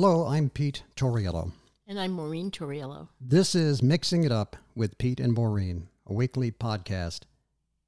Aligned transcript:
Hello, 0.00 0.28
I'm 0.28 0.48
Pete 0.48 0.84
Tauriello. 0.94 1.50
And 1.88 1.98
I'm 1.98 2.12
Maureen 2.12 2.52
Tauriello. 2.52 3.08
This 3.20 3.56
is 3.56 3.82
Mixing 3.82 4.22
It 4.22 4.30
Up 4.30 4.56
with 4.76 4.96
Pete 4.96 5.18
and 5.18 5.32
Maureen, 5.32 5.88
a 6.06 6.12
weekly 6.12 6.52
podcast 6.52 7.22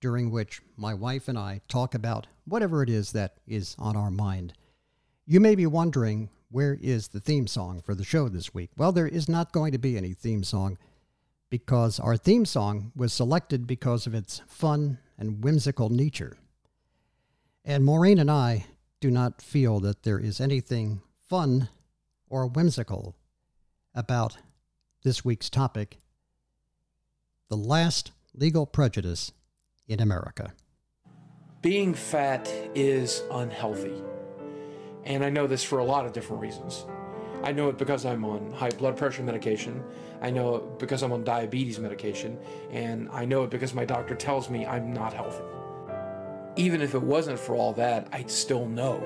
during 0.00 0.32
which 0.32 0.60
my 0.76 0.92
wife 0.92 1.28
and 1.28 1.38
I 1.38 1.60
talk 1.68 1.94
about 1.94 2.26
whatever 2.46 2.82
it 2.82 2.90
is 2.90 3.12
that 3.12 3.34
is 3.46 3.76
on 3.78 3.96
our 3.96 4.10
mind. 4.10 4.54
You 5.24 5.38
may 5.38 5.54
be 5.54 5.66
wondering, 5.66 6.30
where 6.50 6.76
is 6.82 7.06
the 7.06 7.20
theme 7.20 7.46
song 7.46 7.80
for 7.80 7.94
the 7.94 8.02
show 8.02 8.28
this 8.28 8.52
week? 8.52 8.70
Well, 8.76 8.90
there 8.90 9.06
is 9.06 9.28
not 9.28 9.52
going 9.52 9.70
to 9.70 9.78
be 9.78 9.96
any 9.96 10.12
theme 10.12 10.42
song 10.42 10.78
because 11.48 12.00
our 12.00 12.16
theme 12.16 12.44
song 12.44 12.90
was 12.96 13.12
selected 13.12 13.68
because 13.68 14.08
of 14.08 14.16
its 14.16 14.42
fun 14.48 14.98
and 15.16 15.44
whimsical 15.44 15.90
nature. 15.90 16.36
And 17.64 17.84
Maureen 17.84 18.18
and 18.18 18.32
I 18.32 18.66
do 18.98 19.12
not 19.12 19.40
feel 19.40 19.78
that 19.78 20.02
there 20.02 20.18
is 20.18 20.40
anything 20.40 21.02
fun 21.28 21.68
or 22.30 22.46
whimsical 22.46 23.16
about 23.94 24.38
this 25.02 25.24
week's 25.24 25.50
topic 25.50 25.98
the 27.50 27.56
last 27.56 28.12
legal 28.32 28.64
prejudice 28.64 29.32
in 29.88 30.00
America. 30.00 30.52
Being 31.62 31.92
fat 31.94 32.48
is 32.76 33.22
unhealthy. 33.32 34.02
And 35.04 35.24
I 35.24 35.30
know 35.30 35.48
this 35.48 35.64
for 35.64 35.80
a 35.80 35.84
lot 35.84 36.06
of 36.06 36.12
different 36.12 36.40
reasons. 36.40 36.86
I 37.42 37.50
know 37.50 37.68
it 37.68 37.76
because 37.76 38.06
I'm 38.06 38.24
on 38.24 38.52
high 38.52 38.70
blood 38.70 38.96
pressure 38.96 39.24
medication. 39.24 39.82
I 40.22 40.30
know 40.30 40.56
it 40.56 40.78
because 40.78 41.02
I'm 41.02 41.10
on 41.10 41.24
diabetes 41.24 41.80
medication. 41.80 42.38
And 42.70 43.08
I 43.10 43.24
know 43.24 43.42
it 43.42 43.50
because 43.50 43.74
my 43.74 43.84
doctor 43.84 44.14
tells 44.14 44.48
me 44.48 44.64
I'm 44.64 44.92
not 44.92 45.12
healthy. 45.12 45.42
Even 46.54 46.80
if 46.80 46.94
it 46.94 47.02
wasn't 47.02 47.38
for 47.38 47.56
all 47.56 47.72
that, 47.72 48.06
I'd 48.12 48.30
still 48.30 48.66
know 48.66 49.02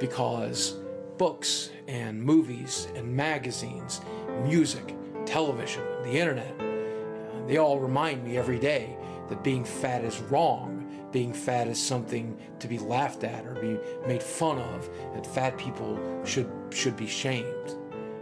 because 0.00 0.74
books 1.18 1.70
and 1.88 2.22
movies 2.22 2.88
and 2.94 3.14
magazines, 3.14 4.00
music, 4.44 4.96
television, 5.26 5.82
the 6.04 6.12
internet, 6.12 6.54
uh, 6.60 7.46
they 7.46 7.58
all 7.58 7.80
remind 7.80 8.24
me 8.24 8.38
every 8.38 8.58
day 8.58 8.96
that 9.28 9.42
being 9.42 9.64
fat 9.64 10.04
is 10.04 10.20
wrong. 10.20 10.84
Being 11.10 11.32
fat 11.32 11.68
is 11.68 11.82
something 11.82 12.38
to 12.60 12.68
be 12.68 12.78
laughed 12.78 13.24
at 13.24 13.46
or 13.46 13.54
be 13.54 13.78
made 14.06 14.22
fun 14.22 14.58
of. 14.58 14.88
That 15.14 15.26
fat 15.26 15.56
people 15.58 15.98
should 16.24 16.50
should 16.70 16.96
be 16.96 17.06
shamed, 17.06 17.76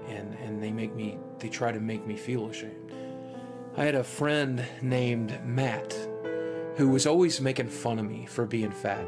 and 0.08 0.34
and 0.44 0.62
they 0.62 0.70
make 0.70 0.94
me 0.94 1.18
they 1.38 1.48
try 1.48 1.72
to 1.72 1.80
make 1.80 2.06
me 2.06 2.16
feel 2.16 2.48
ashamed. 2.48 2.92
I 3.76 3.84
had 3.84 3.96
a 3.96 4.04
friend 4.04 4.64
named 4.80 5.38
Matt 5.44 5.94
who 6.76 6.88
was 6.88 7.06
always 7.06 7.40
making 7.40 7.68
fun 7.68 7.98
of 7.98 8.04
me 8.04 8.26
for 8.26 8.46
being 8.46 8.70
fat. 8.70 9.04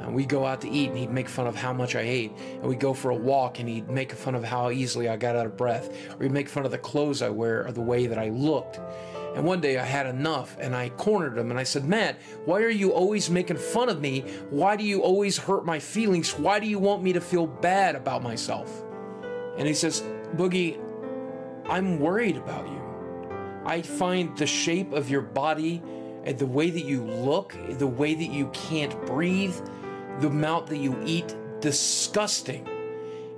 And 0.00 0.14
we'd 0.14 0.28
go 0.28 0.46
out 0.46 0.60
to 0.62 0.68
eat 0.68 0.88
and 0.88 0.98
he'd 0.98 1.10
make 1.10 1.28
fun 1.28 1.46
of 1.46 1.54
how 1.54 1.72
much 1.72 1.94
I 1.94 2.00
ate. 2.00 2.32
And 2.54 2.64
we'd 2.64 2.80
go 2.80 2.94
for 2.94 3.10
a 3.10 3.14
walk 3.14 3.60
and 3.60 3.68
he'd 3.68 3.90
make 3.90 4.12
fun 4.12 4.34
of 4.34 4.42
how 4.42 4.70
easily 4.70 5.08
I 5.08 5.16
got 5.16 5.36
out 5.36 5.46
of 5.46 5.56
breath. 5.56 5.90
Or 6.18 6.22
he'd 6.22 6.32
make 6.32 6.48
fun 6.48 6.64
of 6.64 6.70
the 6.70 6.78
clothes 6.78 7.22
I 7.22 7.28
wear 7.28 7.66
or 7.66 7.72
the 7.72 7.80
way 7.80 8.06
that 8.06 8.18
I 8.18 8.30
looked. 8.30 8.80
And 9.34 9.44
one 9.44 9.60
day 9.60 9.78
I 9.78 9.84
had 9.84 10.06
enough 10.06 10.56
and 10.58 10.74
I 10.74 10.88
cornered 10.90 11.38
him 11.38 11.50
and 11.50 11.60
I 11.60 11.62
said, 11.62 11.84
Matt, 11.84 12.16
why 12.46 12.60
are 12.62 12.68
you 12.68 12.92
always 12.92 13.30
making 13.30 13.58
fun 13.58 13.88
of 13.88 14.00
me? 14.00 14.22
Why 14.50 14.74
do 14.74 14.84
you 14.84 15.02
always 15.02 15.38
hurt 15.38 15.64
my 15.64 15.78
feelings? 15.78 16.36
Why 16.36 16.58
do 16.58 16.66
you 16.66 16.78
want 16.78 17.02
me 17.02 17.12
to 17.12 17.20
feel 17.20 17.46
bad 17.46 17.94
about 17.94 18.22
myself? 18.22 18.82
And 19.56 19.68
he 19.68 19.74
says, 19.74 20.02
Boogie, 20.34 20.80
I'm 21.68 22.00
worried 22.00 22.36
about 22.36 22.66
you. 22.66 22.80
I 23.64 23.82
find 23.82 24.36
the 24.36 24.46
shape 24.46 24.92
of 24.92 25.10
your 25.10 25.20
body 25.20 25.82
and 26.24 26.38
the 26.38 26.46
way 26.46 26.70
that 26.70 26.84
you 26.84 27.04
look, 27.04 27.56
the 27.68 27.86
way 27.86 28.14
that 28.14 28.30
you 28.30 28.48
can't 28.48 28.94
breathe, 29.06 29.54
the 30.20 30.28
amount 30.28 30.66
that 30.68 30.78
you 30.78 30.96
eat 31.04 31.34
disgusting. 31.60 32.68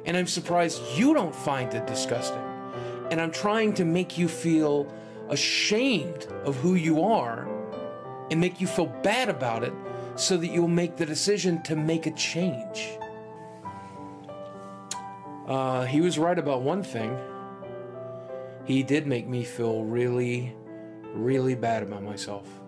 And 0.04 0.16
I'm 0.16 0.26
surprised 0.26 0.80
you 0.96 1.14
don't 1.14 1.34
find 1.34 1.72
it 1.74 1.86
disgusting. 1.86 2.42
And 3.10 3.20
I'm 3.20 3.30
trying 3.30 3.74
to 3.74 3.84
make 3.84 4.18
you 4.18 4.28
feel 4.28 4.92
ashamed 5.28 6.26
of 6.44 6.56
who 6.56 6.74
you 6.74 7.02
are 7.02 7.48
and 8.30 8.40
make 8.40 8.60
you 8.60 8.66
feel 8.66 8.86
bad 8.86 9.28
about 9.28 9.62
it 9.62 9.72
so 10.16 10.36
that 10.36 10.48
you'll 10.48 10.68
make 10.68 10.96
the 10.96 11.06
decision 11.06 11.62
to 11.62 11.76
make 11.76 12.06
a 12.06 12.10
change. 12.12 12.98
Uh, 15.46 15.84
he 15.84 16.00
was 16.00 16.18
right 16.18 16.38
about 16.38 16.62
one 16.62 16.82
thing. 16.82 17.16
He 18.64 18.82
did 18.82 19.06
make 19.06 19.26
me 19.26 19.44
feel 19.44 19.84
really, 19.84 20.54
really 21.14 21.54
bad 21.54 21.82
about 21.82 22.02
myself. 22.02 22.61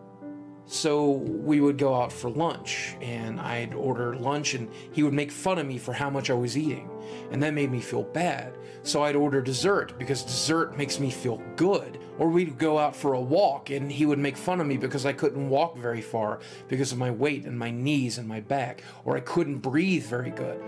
So 0.66 1.10
we 1.10 1.60
would 1.60 1.76
go 1.76 1.94
out 1.94 2.10
for 2.10 2.30
lunch, 2.30 2.96
and 3.02 3.38
I'd 3.38 3.74
order 3.74 4.16
lunch, 4.16 4.54
and 4.54 4.70
he 4.92 5.02
would 5.02 5.12
make 5.12 5.30
fun 5.30 5.58
of 5.58 5.66
me 5.66 5.76
for 5.76 5.92
how 5.92 6.08
much 6.08 6.30
I 6.30 6.34
was 6.34 6.56
eating. 6.56 6.88
And 7.30 7.42
that 7.42 7.52
made 7.52 7.70
me 7.70 7.80
feel 7.80 8.02
bad. 8.02 8.56
So 8.82 9.02
I'd 9.02 9.14
order 9.14 9.42
dessert 9.42 9.98
because 9.98 10.22
dessert 10.22 10.76
makes 10.76 10.98
me 10.98 11.10
feel 11.10 11.42
good. 11.56 11.98
Or 12.18 12.28
we'd 12.28 12.58
go 12.58 12.78
out 12.78 12.96
for 12.96 13.12
a 13.12 13.20
walk, 13.20 13.70
and 13.70 13.92
he 13.92 14.06
would 14.06 14.18
make 14.18 14.38
fun 14.38 14.60
of 14.60 14.66
me 14.66 14.78
because 14.78 15.04
I 15.04 15.12
couldn't 15.12 15.50
walk 15.50 15.76
very 15.76 16.00
far 16.00 16.40
because 16.68 16.92
of 16.92 16.98
my 16.98 17.10
weight 17.10 17.44
and 17.44 17.58
my 17.58 17.70
knees 17.70 18.16
and 18.16 18.26
my 18.26 18.40
back, 18.40 18.82
or 19.04 19.16
I 19.16 19.20
couldn't 19.20 19.58
breathe 19.58 20.06
very 20.06 20.30
good. 20.30 20.62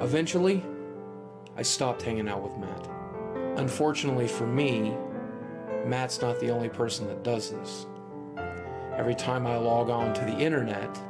Eventually, 0.00 0.62
I 1.56 1.62
stopped 1.62 2.02
hanging 2.02 2.28
out 2.28 2.42
with 2.42 2.56
Matt. 2.58 2.88
Unfortunately 3.58 4.28
for 4.28 4.46
me, 4.46 4.94
Matt's 5.86 6.20
not 6.20 6.38
the 6.38 6.50
only 6.50 6.68
person 6.68 7.08
that 7.08 7.24
does 7.24 7.50
this. 7.50 7.86
Every 8.98 9.14
time 9.14 9.46
I 9.46 9.56
log 9.56 9.90
on 9.90 10.12
to 10.12 10.20
the 10.22 10.36
internet, 10.36 11.00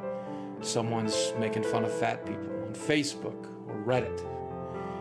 someone's 0.61 1.33
making 1.39 1.63
fun 1.63 1.85
of 1.85 1.93
fat 1.99 2.27
people 2.27 2.51
on 2.67 2.75
Facebook 2.75 3.47
or 3.67 3.77
Reddit. 3.83 4.27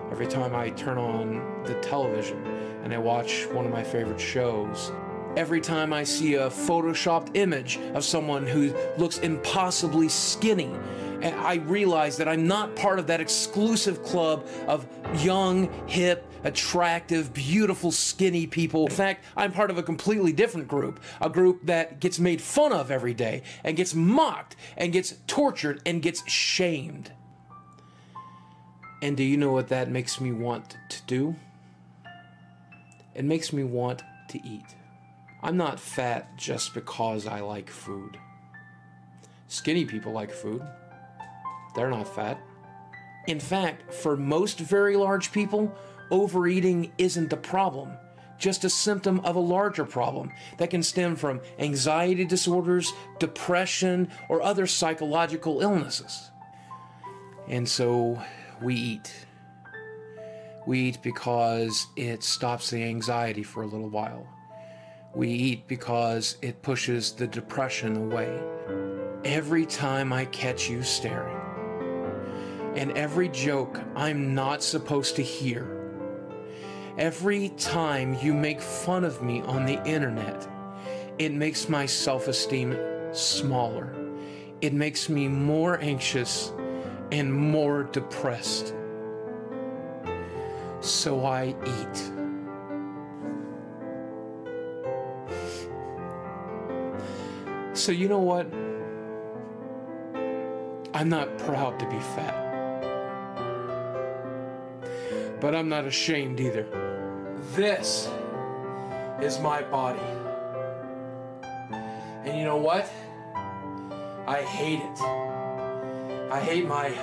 Every 0.09 0.25
time 0.25 0.55
I 0.55 0.69
turn 0.69 0.97
on 0.97 1.63
the 1.65 1.73
television 1.81 2.41
and 2.85 2.93
I 2.93 2.97
watch 2.97 3.45
one 3.47 3.65
of 3.65 3.73
my 3.73 3.83
favorite 3.83 4.21
shows, 4.21 4.93
every 5.35 5.59
time 5.59 5.91
I 5.91 6.05
see 6.05 6.35
a 6.35 6.49
photoshopped 6.49 7.35
image 7.35 7.77
of 7.93 8.05
someone 8.05 8.47
who 8.47 8.73
looks 8.97 9.17
impossibly 9.17 10.07
skinny, 10.07 10.73
I 11.21 11.55
realize 11.65 12.15
that 12.17 12.29
I'm 12.29 12.47
not 12.47 12.73
part 12.77 12.99
of 12.99 13.07
that 13.07 13.19
exclusive 13.19 14.01
club 14.01 14.47
of 14.65 14.87
young, 15.21 15.69
hip, 15.89 16.26
attractive, 16.43 17.33
beautiful, 17.33 17.91
skinny 17.91 18.47
people. 18.47 18.85
In 18.85 18.91
fact, 18.91 19.25
I'm 19.35 19.51
part 19.51 19.69
of 19.69 19.77
a 19.77 19.83
completely 19.83 20.33
different 20.33 20.67
group, 20.67 20.99
a 21.21 21.29
group 21.29 21.65
that 21.65 21.99
gets 21.99 22.19
made 22.19 22.41
fun 22.41 22.73
of 22.73 22.91
every 22.91 23.13
day 23.13 23.43
and 23.63 23.77
gets 23.77 23.93
mocked 23.93 24.55
and 24.75 24.93
gets 24.93 25.15
tortured 25.27 25.81
and 25.85 26.01
gets 26.01 26.29
shamed. 26.29 27.11
And 29.01 29.15
do 29.15 29.23
you 29.23 29.37
know 29.37 29.51
what 29.51 29.67
that 29.69 29.89
makes 29.89 30.19
me 30.19 30.31
want 30.31 30.77
to 30.89 31.01
do? 31.05 31.35
It 33.13 33.25
makes 33.25 33.53
me 33.53 33.63
want 33.63 34.03
to 34.29 34.47
eat. 34.47 34.65
I'm 35.41 35.57
not 35.57 35.79
fat 35.79 36.35
just 36.37 36.73
because 36.73 37.27
I 37.27 37.41
like 37.41 37.69
food. 37.69 38.17
Skinny 39.47 39.85
people 39.85 40.11
like 40.11 40.31
food. 40.31 40.61
They're 41.75 41.89
not 41.89 42.13
fat. 42.13 42.39
In 43.27 43.39
fact, 43.39 43.93
for 43.93 44.17
most 44.17 44.59
very 44.59 44.95
large 44.95 45.31
people, 45.31 45.75
overeating 46.11 46.91
isn't 46.97 47.29
the 47.29 47.37
problem, 47.37 47.91
just 48.37 48.63
a 48.63 48.69
symptom 48.69 49.19
of 49.21 49.35
a 49.35 49.39
larger 49.39 49.85
problem 49.85 50.31
that 50.57 50.69
can 50.69 50.83
stem 50.83 51.15
from 51.15 51.41
anxiety 51.59 52.25
disorders, 52.25 52.93
depression, 53.19 54.09
or 54.29 54.41
other 54.41 54.67
psychological 54.67 55.61
illnesses. 55.61 56.31
And 57.47 57.67
so 57.67 58.21
we 58.61 58.75
eat. 58.75 59.25
We 60.65 60.79
eat 60.79 61.01
because 61.01 61.87
it 61.95 62.23
stops 62.23 62.69
the 62.69 62.83
anxiety 62.83 63.43
for 63.43 63.63
a 63.63 63.67
little 63.67 63.89
while. 63.89 64.27
We 65.15 65.29
eat 65.29 65.67
because 65.67 66.37
it 66.41 66.61
pushes 66.61 67.13
the 67.13 67.25
depression 67.25 67.95
away. 67.95 68.39
Every 69.23 69.65
time 69.65 70.11
I 70.11 70.25
catch 70.25 70.69
you 70.69 70.83
staring, 70.83 71.37
and 72.75 72.91
every 72.91 73.29
joke 73.29 73.79
I'm 73.95 74.35
not 74.35 74.61
supposed 74.61 75.15
to 75.15 75.23
hear. 75.23 75.76
Every 76.97 77.49
time 77.49 78.17
you 78.23 78.33
make 78.33 78.59
fun 78.59 79.03
of 79.03 79.21
me 79.21 79.41
on 79.41 79.67
the 79.67 79.83
internet, 79.85 80.47
it 81.19 81.31
makes 81.31 81.69
my 81.69 81.85
self 81.85 82.27
esteem 82.27 82.75
smaller. 83.11 83.93
It 84.61 84.73
makes 84.73 85.07
me 85.07 85.27
more 85.27 85.79
anxious 85.79 86.51
and 87.11 87.31
more 87.31 87.83
depressed. 87.83 88.73
So 90.81 91.23
I 91.23 91.49
eat. 91.49 91.97
So, 97.77 97.91
you 97.91 98.07
know 98.07 98.17
what? 98.17 98.47
I'm 100.95 101.09
not 101.09 101.37
proud 101.37 101.79
to 101.79 101.87
be 101.87 101.99
fat 101.99 102.47
but 105.39 105.53
I'm 105.53 105.69
not 105.69 105.85
ashamed 105.85 106.39
either. 106.39 106.86
This 107.57 108.07
is 109.19 109.39
my 109.39 109.63
body. 109.63 109.99
And 112.23 112.37
you 112.37 112.45
know 112.45 112.57
what? 112.57 112.87
I 114.27 114.43
hate 114.43 114.79
it. 114.79 115.01
I 116.31 116.39
hate 116.39 116.67
my 116.67 116.93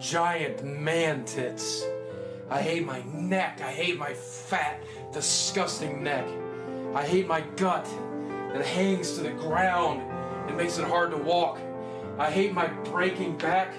giant 0.00 0.64
man 0.64 1.24
tits 1.24 1.84
I 2.50 2.62
hate 2.62 2.84
my 2.84 3.02
neck. 3.12 3.60
I 3.62 3.70
hate 3.70 3.96
my 3.96 4.12
fat, 4.12 4.82
disgusting 5.12 6.02
neck. 6.02 6.26
I 6.92 7.06
hate 7.06 7.28
my 7.28 7.42
gut 7.56 7.84
that 8.52 8.64
hangs 8.66 9.14
to 9.16 9.22
the 9.22 9.30
ground 9.30 10.02
and 10.48 10.56
makes 10.56 10.78
it 10.78 10.84
hard 10.84 11.12
to 11.12 11.16
walk. 11.16 11.60
I 12.18 12.28
hate 12.28 12.52
my 12.52 12.66
breaking 12.66 13.38
back. 13.38 13.72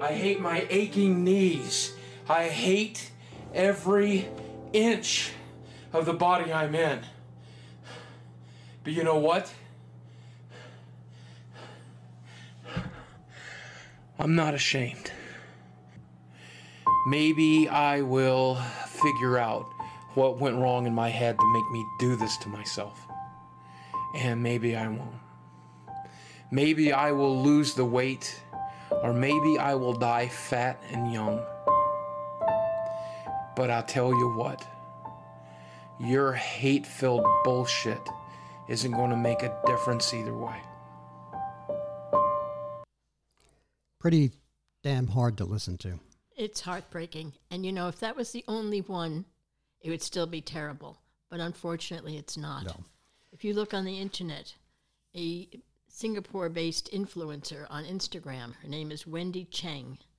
I 0.00 0.12
hate 0.12 0.40
my 0.40 0.64
aching 0.70 1.24
knees. 1.24 1.94
I 2.28 2.44
hate 2.44 3.10
every 3.52 4.28
inch 4.72 5.32
of 5.92 6.06
the 6.06 6.12
body 6.12 6.52
I'm 6.52 6.74
in. 6.74 7.00
But 8.84 8.92
you 8.92 9.04
know 9.04 9.18
what? 9.18 9.52
I'm 14.18 14.34
not 14.34 14.54
ashamed. 14.54 15.12
Maybe 17.06 17.68
I 17.68 18.02
will 18.02 18.56
figure 18.86 19.38
out 19.38 19.66
what 20.14 20.38
went 20.38 20.56
wrong 20.56 20.86
in 20.86 20.94
my 20.94 21.08
head 21.08 21.38
to 21.38 21.52
make 21.52 21.70
me 21.70 21.86
do 21.98 22.16
this 22.16 22.36
to 22.38 22.48
myself. 22.48 23.06
And 24.14 24.42
maybe 24.42 24.74
I 24.74 24.88
won't. 24.88 25.14
Maybe 26.50 26.92
I 26.92 27.12
will 27.12 27.42
lose 27.42 27.74
the 27.74 27.84
weight, 27.84 28.40
or 29.02 29.12
maybe 29.12 29.58
I 29.58 29.74
will 29.74 29.92
die 29.92 30.28
fat 30.28 30.82
and 30.90 31.12
young. 31.12 31.40
But 33.58 33.70
I'll 33.70 33.82
tell 33.82 34.10
you 34.10 34.28
what, 34.34 34.64
your 35.98 36.32
hate 36.32 36.86
filled 36.86 37.26
bullshit 37.42 37.98
isn't 38.68 38.92
going 38.92 39.10
to 39.10 39.16
make 39.16 39.42
a 39.42 39.52
difference 39.66 40.14
either 40.14 40.32
way. 40.32 40.54
Pretty 43.98 44.30
damn 44.84 45.08
hard 45.08 45.36
to 45.38 45.44
listen 45.44 45.76
to. 45.78 45.98
It's 46.36 46.60
heartbreaking. 46.60 47.32
And 47.50 47.66
you 47.66 47.72
know, 47.72 47.88
if 47.88 47.98
that 47.98 48.14
was 48.14 48.30
the 48.30 48.44
only 48.46 48.82
one, 48.82 49.24
it 49.80 49.90
would 49.90 50.02
still 50.02 50.28
be 50.28 50.40
terrible. 50.40 51.00
But 51.28 51.40
unfortunately, 51.40 52.16
it's 52.16 52.36
not. 52.36 52.64
No. 52.64 52.84
If 53.32 53.42
you 53.42 53.54
look 53.54 53.74
on 53.74 53.84
the 53.84 53.98
internet, 53.98 54.54
a 55.16 55.48
Singapore 55.88 56.48
based 56.48 56.92
influencer 56.92 57.66
on 57.70 57.84
Instagram, 57.84 58.54
her 58.62 58.68
name 58.68 58.92
is 58.92 59.04
Wendy 59.04 59.46
Cheng, 59.46 59.98
who 59.98 60.17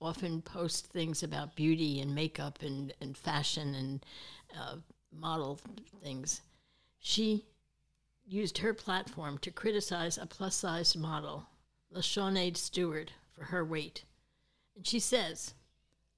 often 0.00 0.42
post 0.42 0.86
things 0.86 1.22
about 1.22 1.56
beauty 1.56 2.00
and 2.00 2.14
makeup 2.14 2.62
and, 2.62 2.92
and 3.00 3.16
fashion 3.16 3.74
and 3.74 4.06
uh, 4.58 4.76
model 5.12 5.58
things. 6.02 6.42
She 6.98 7.44
used 8.26 8.58
her 8.58 8.74
platform 8.74 9.38
to 9.38 9.50
criticize 9.50 10.18
a 10.18 10.26
plus 10.26 10.56
size 10.56 10.96
model, 10.96 11.46
LaShawnae 11.94 12.56
Stewart, 12.56 13.12
for 13.32 13.44
her 13.44 13.64
weight. 13.64 14.04
And 14.76 14.86
she 14.86 15.00
says, 15.00 15.54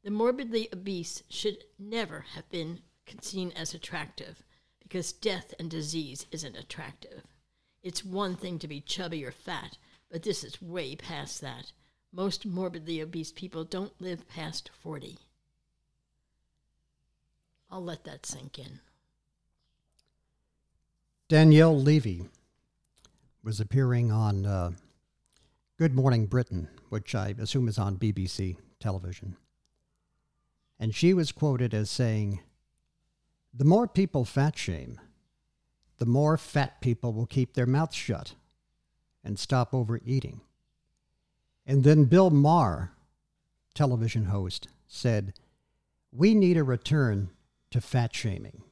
the 0.03 0.11
morbidly 0.11 0.69
obese 0.73 1.23
should 1.29 1.65
never 1.79 2.25
have 2.35 2.49
been 2.51 2.81
seen 3.21 3.53
as 3.53 3.75
attractive 3.75 4.43
because 4.83 5.13
death 5.13 5.55
and 5.59 5.71
disease 5.71 6.27
isn't 6.31 6.57
attractive. 6.57 7.23
It's 7.83 8.05
one 8.05 8.37
thing 8.37 8.59
to 8.59 8.69
be 8.69 8.81
chubby 8.81 9.25
or 9.25 9.33
fat, 9.33 9.79
but 10.11 10.23
this 10.23 10.43
is 10.43 10.61
way 10.61 10.97
past 10.97 11.41
that. 11.41 11.73
Most 12.13 12.45
morbidly 12.45 13.01
obese 13.01 13.31
people 13.31 13.65
don't 13.65 13.93
live 14.01 14.29
past 14.29 14.71
40. 14.83 15.19
I'll 17.71 17.85
let 17.85 18.05
that 18.05 18.27
sink 18.27 18.59
in. 18.59 18.81
Danielle 21.29 21.81
Levy 21.81 22.25
was 23.45 23.61
appearing 23.61 24.11
on 24.11 24.45
uh, 24.45 24.73
Good 25.79 25.95
Morning 25.95 26.27
Britain, 26.27 26.69
which 26.89 27.15
I 27.15 27.35
assume 27.41 27.69
is 27.69 27.79
on 27.79 27.97
BBC 27.97 28.57
television. 28.81 29.37
And 30.81 30.93
she 30.93 31.15
was 31.15 31.31
quoted 31.31 31.73
as 31.73 31.91
saying, 31.91 32.41
The 33.55 33.65
more 33.65 33.87
people 33.87 34.25
fat 34.25 34.59
shame, 34.59 35.01
the 35.99 36.07
more 36.07 36.37
fat 36.37 36.81
people 36.81 37.13
will 37.13 37.27
keep 37.27 37.55
their 37.55 37.67
mouths 37.67 37.95
shut 37.95 38.35
and 39.23 39.39
stop 39.39 39.73
overeating. 39.73 40.41
And 41.71 41.85
then 41.85 42.07
Bill 42.07 42.31
Maher, 42.31 42.91
television 43.75 44.25
host, 44.25 44.67
said, 44.89 45.35
We 46.11 46.35
need 46.35 46.57
a 46.57 46.65
return 46.65 47.31
to 47.71 47.81
fat 47.81 48.13
shaming. 48.13 48.65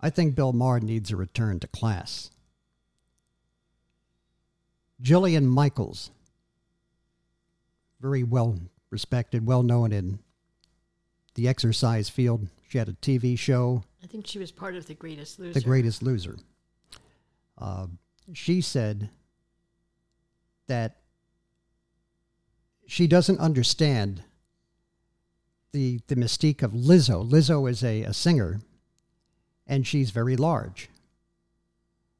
I 0.00 0.08
think 0.08 0.34
Bill 0.34 0.54
Maher 0.54 0.80
needs 0.80 1.10
a 1.10 1.16
return 1.16 1.60
to 1.60 1.66
class. 1.66 2.30
Jillian 5.02 5.44
Michaels, 5.44 6.10
very 8.00 8.22
well 8.22 8.58
respected, 8.88 9.44
well 9.44 9.62
known 9.62 9.92
in 9.92 10.20
the 11.34 11.48
exercise 11.48 12.08
field. 12.08 12.48
She 12.66 12.78
had 12.78 12.88
a 12.88 12.94
TV 12.94 13.38
show, 13.38 13.84
I 14.02 14.06
think 14.06 14.26
she 14.26 14.38
was 14.38 14.50
part 14.50 14.74
of 14.74 14.86
The 14.86 14.94
Greatest 14.94 15.38
Loser. 15.38 15.52
The 15.52 15.60
Greatest 15.60 16.02
Loser. 16.02 16.38
Uh, 17.58 17.88
she 18.32 18.62
said 18.62 19.10
that 20.66 20.96
she 22.86 23.06
doesn't 23.06 23.38
understand 23.40 24.22
the 25.72 26.00
the 26.06 26.16
mystique 26.16 26.62
of 26.62 26.72
Lizzo. 26.72 27.28
Lizzo 27.28 27.68
is 27.68 27.82
a, 27.82 28.02
a 28.02 28.12
singer, 28.12 28.60
and 29.66 29.86
she's 29.86 30.10
very 30.10 30.36
large. 30.36 30.88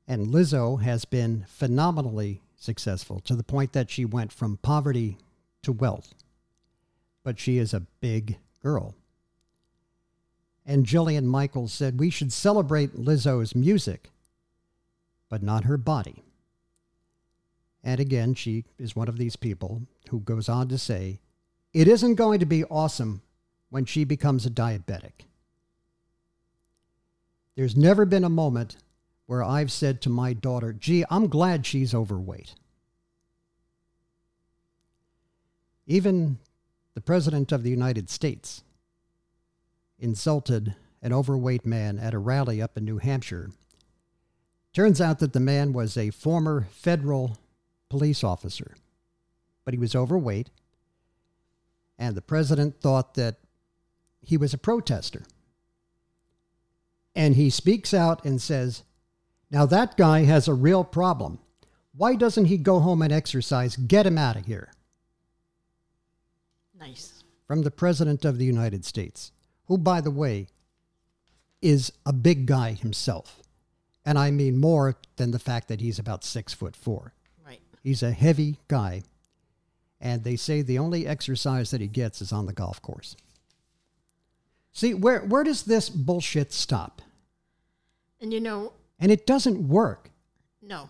And 0.09 0.29
Lizzo 0.29 0.83
has 0.83 1.05
been 1.05 1.44
phenomenally 1.49 2.41
successful 2.56 3.21
to 3.21 3.35
the 3.35 3.44
point 3.44 3.73
that 3.73 3.91
she 3.91 4.05
went 4.05 4.33
from 4.33 4.56
poverty 4.59 5.19
to 5.62 5.73
wealth. 5.73 6.15
But 7.23 7.38
she 7.38 7.59
is 7.59 7.73
a 7.73 7.87
big 8.00 8.38
girl. 8.62 8.95
And 10.65 10.87
Jillian 10.87 11.25
Michaels 11.25 11.73
said 11.73 11.99
we 11.99 12.11
should 12.11 12.33
celebrate 12.33 12.97
Lizzo's 12.97 13.55
music, 13.55 14.11
but 15.29 15.43
not 15.43 15.65
her 15.65 15.77
body. 15.77 16.23
And 17.84 18.00
again, 18.00 18.34
she 18.34 18.64
is 18.79 18.94
one 18.94 19.08
of 19.08 19.19
these 19.19 19.37
people 19.37 19.82
who 20.11 20.20
goes 20.20 20.49
on 20.49 20.69
to 20.69 20.79
say, 20.79 21.20
it 21.73 21.88
isn't 21.88 22.14
going 22.14 22.38
to 22.40 22.46
be 22.46 22.64
awesome 22.64 23.23
when 23.70 23.84
she 23.84 24.05
becomes 24.05 24.46
a 24.46 24.50
diabetic. 24.50 25.26
There's 27.56 27.76
never 27.76 28.05
been 28.05 28.25
a 28.25 28.29
moment 28.29 28.76
where 29.26 29.43
I've 29.43 29.73
said 29.73 30.00
to 30.02 30.11
my 30.11 30.32
daughter, 30.32 30.73
gee, 30.73 31.05
I'm 31.11 31.29
glad 31.29 31.67
she's 31.67 31.94
overweight. 31.94 32.55
Even 35.87 36.38
the 36.94 37.00
President 37.00 37.52
of 37.52 37.62
the 37.62 37.70
United 37.70 38.11
States 38.11 38.62
insulted 39.99 40.75
an 41.02 41.12
overweight 41.12 41.66
man 41.66 41.99
at 41.99 42.14
a 42.14 42.18
rally 42.18 42.62
up 42.62 42.76
in 42.76 42.85
New 42.85 42.99
Hampshire. 42.99 43.50
Turns 44.73 45.00
out 45.00 45.18
that 45.18 45.33
the 45.33 45.40
man 45.40 45.73
was 45.73 45.97
a 45.97 46.11
former 46.11 46.66
federal 46.71 47.37
police 47.92 48.25
officer, 48.25 48.75
but 49.66 49.75
he 49.75 49.78
was 49.78 49.94
overweight, 49.94 50.49
and 51.99 52.16
the 52.16 52.22
president 52.22 52.80
thought 52.80 53.12
that 53.16 53.37
he 54.22 54.38
was 54.38 54.54
a 54.54 54.58
protester. 54.58 55.25
And 57.14 57.34
he 57.34 57.50
speaks 57.50 57.92
out 57.92 58.25
and 58.25 58.40
says, 58.40 58.82
Now 59.50 59.66
that 59.66 59.99
guy 59.99 60.25
has 60.25 60.49
a 60.49 60.54
real 60.54 60.84
problem. 60.84 61.38
Why 61.94 62.14
doesn't 62.14 62.46
he 62.46 62.56
go 62.56 62.80
home 62.80 63.02
and 63.02 63.12
exercise? 63.12 63.76
Get 63.76 64.06
him 64.06 64.16
out 64.16 64.37
of 64.37 64.46
here. 64.46 64.72
Nice. 66.80 67.25
From 67.46 67.61
the 67.61 67.70
President 67.70 68.25
of 68.25 68.38
the 68.38 68.46
United 68.46 68.87
States, 68.87 69.32
who, 69.66 69.76
by 69.76 70.00
the 70.00 70.11
way, 70.11 70.46
is 71.61 71.92
a 72.06 72.14
big 72.14 72.46
guy 72.46 72.72
himself. 72.72 73.42
And 74.06 74.18
I 74.18 74.30
mean 74.30 74.56
more 74.56 74.96
than 75.16 75.30
the 75.30 75.38
fact 75.38 75.68
that 75.68 75.82
he's 75.82 75.99
about 75.99 76.25
six 76.25 76.54
foot 76.54 76.75
four. 76.75 77.12
He's 77.83 78.03
a 78.03 78.12
heavy 78.12 78.59
guy. 78.69 79.03
And 80.01 80.25
they 80.25 80.37
say 80.37 80.62
the 80.62 80.79
only 80.79 81.07
exercise 81.07 81.71
that 81.71 81.81
he 81.81 81.87
gets 81.87 82.21
is 82.21 82.33
on 82.33 82.47
the 82.47 82.53
golf 82.53 82.81
course. 82.83 83.17
See, 84.73 84.95
where, 84.95 85.21
where 85.21 85.45
does 85.45 85.65
this 85.65 85.89
bullshit 85.91 86.53
stop? 86.53 87.03
And 88.21 88.33
you 88.33 88.41
know, 88.41 88.73
And 88.99 89.12
it 89.12 89.27
doesn't 89.27 89.69
work. 89.69 90.11
no, 90.61 90.89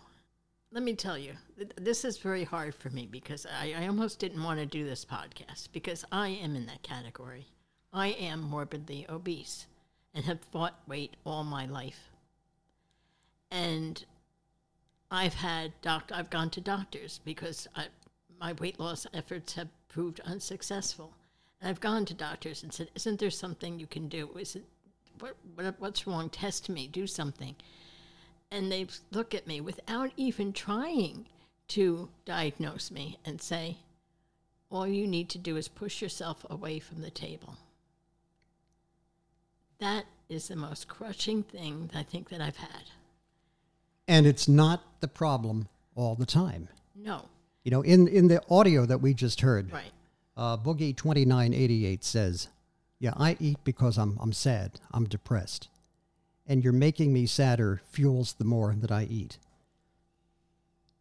let 0.70 0.82
me 0.82 0.94
tell 0.94 1.18
you, 1.18 1.32
this 1.76 2.02
is 2.04 2.16
very 2.16 2.44
hard 2.44 2.74
for 2.74 2.88
me 2.88 3.06
because 3.06 3.46
I, 3.46 3.74
I 3.76 3.86
almost 3.88 4.18
didn't 4.18 4.42
want 4.42 4.58
to 4.58 4.64
do 4.64 4.86
this 4.86 5.04
podcast 5.04 5.68
because 5.72 6.02
I 6.10 6.28
am 6.28 6.56
in 6.56 6.64
that 6.66 6.82
category. 6.82 7.46
I 7.92 8.08
am 8.08 8.40
morbidly 8.40 9.04
obese 9.10 9.66
and 10.14 10.24
have 10.24 10.40
fought 10.50 10.80
weight 10.88 11.14
all 11.26 11.44
my 11.44 11.66
life. 11.66 12.08
And 13.50 14.02
I've 15.12 15.34
had 15.34 15.72
doc- 15.82 16.10
I've 16.12 16.30
gone 16.30 16.50
to 16.50 16.60
doctors 16.60 17.20
because 17.24 17.68
I, 17.76 17.86
my 18.40 18.54
weight 18.54 18.80
loss 18.80 19.06
efforts 19.12 19.52
have 19.54 19.68
proved 19.88 20.20
unsuccessful. 20.20 21.12
And 21.60 21.70
I've 21.70 21.80
gone 21.80 22.04
to 22.06 22.14
doctors 22.14 22.62
and 22.62 22.72
said, 22.72 22.90
"Isn't 22.94 23.20
there 23.20 23.30
something 23.30 23.78
you 23.78 23.86
can 23.86 24.08
do? 24.08 24.30
Is 24.36 24.56
it 24.56 24.64
what, 25.20 25.36
what 25.54 25.78
what's 25.78 26.06
wrong? 26.06 26.30
Test 26.30 26.68
me, 26.68 26.88
do 26.88 27.06
something." 27.06 27.54
And 28.50 28.72
they 28.72 28.86
look 29.10 29.34
at 29.34 29.46
me 29.46 29.60
without 29.60 30.10
even 30.16 30.52
trying 30.52 31.26
to 31.68 32.08
diagnose 32.26 32.90
me 32.90 33.18
and 33.24 33.40
say, 33.40 33.78
all 34.70 34.86
you 34.86 35.06
need 35.06 35.28
to 35.30 35.38
do 35.38 35.56
is 35.56 35.68
push 35.68 36.00
yourself 36.00 36.44
away 36.48 36.78
from 36.78 37.02
the 37.02 37.10
table. 37.10 37.56
That 39.78 40.06
is 40.28 40.48
the 40.48 40.56
most 40.56 40.88
crushing 40.88 41.42
thing 41.42 41.90
I 41.94 42.02
think 42.02 42.30
that 42.30 42.40
I've 42.40 42.56
had. 42.56 42.84
And 44.08 44.26
it's 44.26 44.48
not 44.48 44.82
the 45.00 45.08
problem 45.08 45.68
all 45.94 46.14
the 46.14 46.26
time. 46.26 46.68
No, 46.96 47.24
You 47.64 47.70
know, 47.70 47.82
in, 47.82 48.08
in 48.08 48.28
the 48.28 48.42
audio 48.50 48.86
that 48.86 49.00
we 49.00 49.14
just 49.14 49.40
heard, 49.40 49.72
right. 49.72 49.90
uh, 50.36 50.56
Boogie 50.56 50.96
2988 50.96 52.04
says, 52.04 52.48
Yeah, 52.98 53.12
I 53.16 53.36
eat 53.40 53.58
because 53.64 53.98
I'm, 53.98 54.18
I'm 54.20 54.32
sad, 54.32 54.80
I'm 54.92 55.04
depressed. 55.04 55.68
And 56.46 56.62
you're 56.62 56.72
making 56.72 57.12
me 57.12 57.26
sadder 57.26 57.80
fuels 57.90 58.34
the 58.34 58.44
more 58.44 58.74
that 58.78 58.90
I 58.90 59.04
eat. 59.04 59.38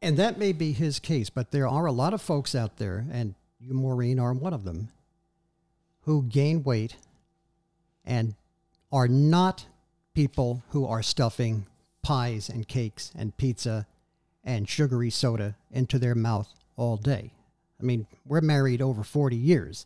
And 0.01 0.17
that 0.17 0.38
may 0.39 0.51
be 0.51 0.72
his 0.72 1.00
case, 1.00 1.29
but 1.29 1.51
there 1.51 1.67
are 1.67 1.86
a 1.86 1.91
lot 1.91 2.13
of 2.13 2.22
folks 2.22 2.55
out 2.55 2.77
there, 2.77 3.05
and 3.12 3.36
you, 3.60 3.74
Maureen, 3.74 4.20
are 4.20 4.34
one 4.34 4.53
of 4.53 4.63
them, 4.63 4.89
who 6.01 6.24
gain 6.24 6.63
weight 6.63 6.96
and 8.03 8.34
are 8.91 9.08
not 9.08 9.65
people 10.15 10.63
who 10.70 10.86
are 10.88 11.03
stuffing 11.03 11.65
pies 12.01 12.50
and 12.50 12.67
cakes 12.67 13.12
and 13.15 13.36
pizza 13.38 13.88
and 14.43 14.67
sugary 14.67 15.10
soda 15.10 15.55
into 15.72 16.00
their 16.00 16.15
mouth 16.15 16.50
all 16.75 16.98
day. 16.98 17.31
I 17.79 17.84
mean, 17.84 18.08
we're 18.25 18.41
married 18.41 18.81
over 18.81 19.03
40 19.03 19.36
years. 19.36 19.86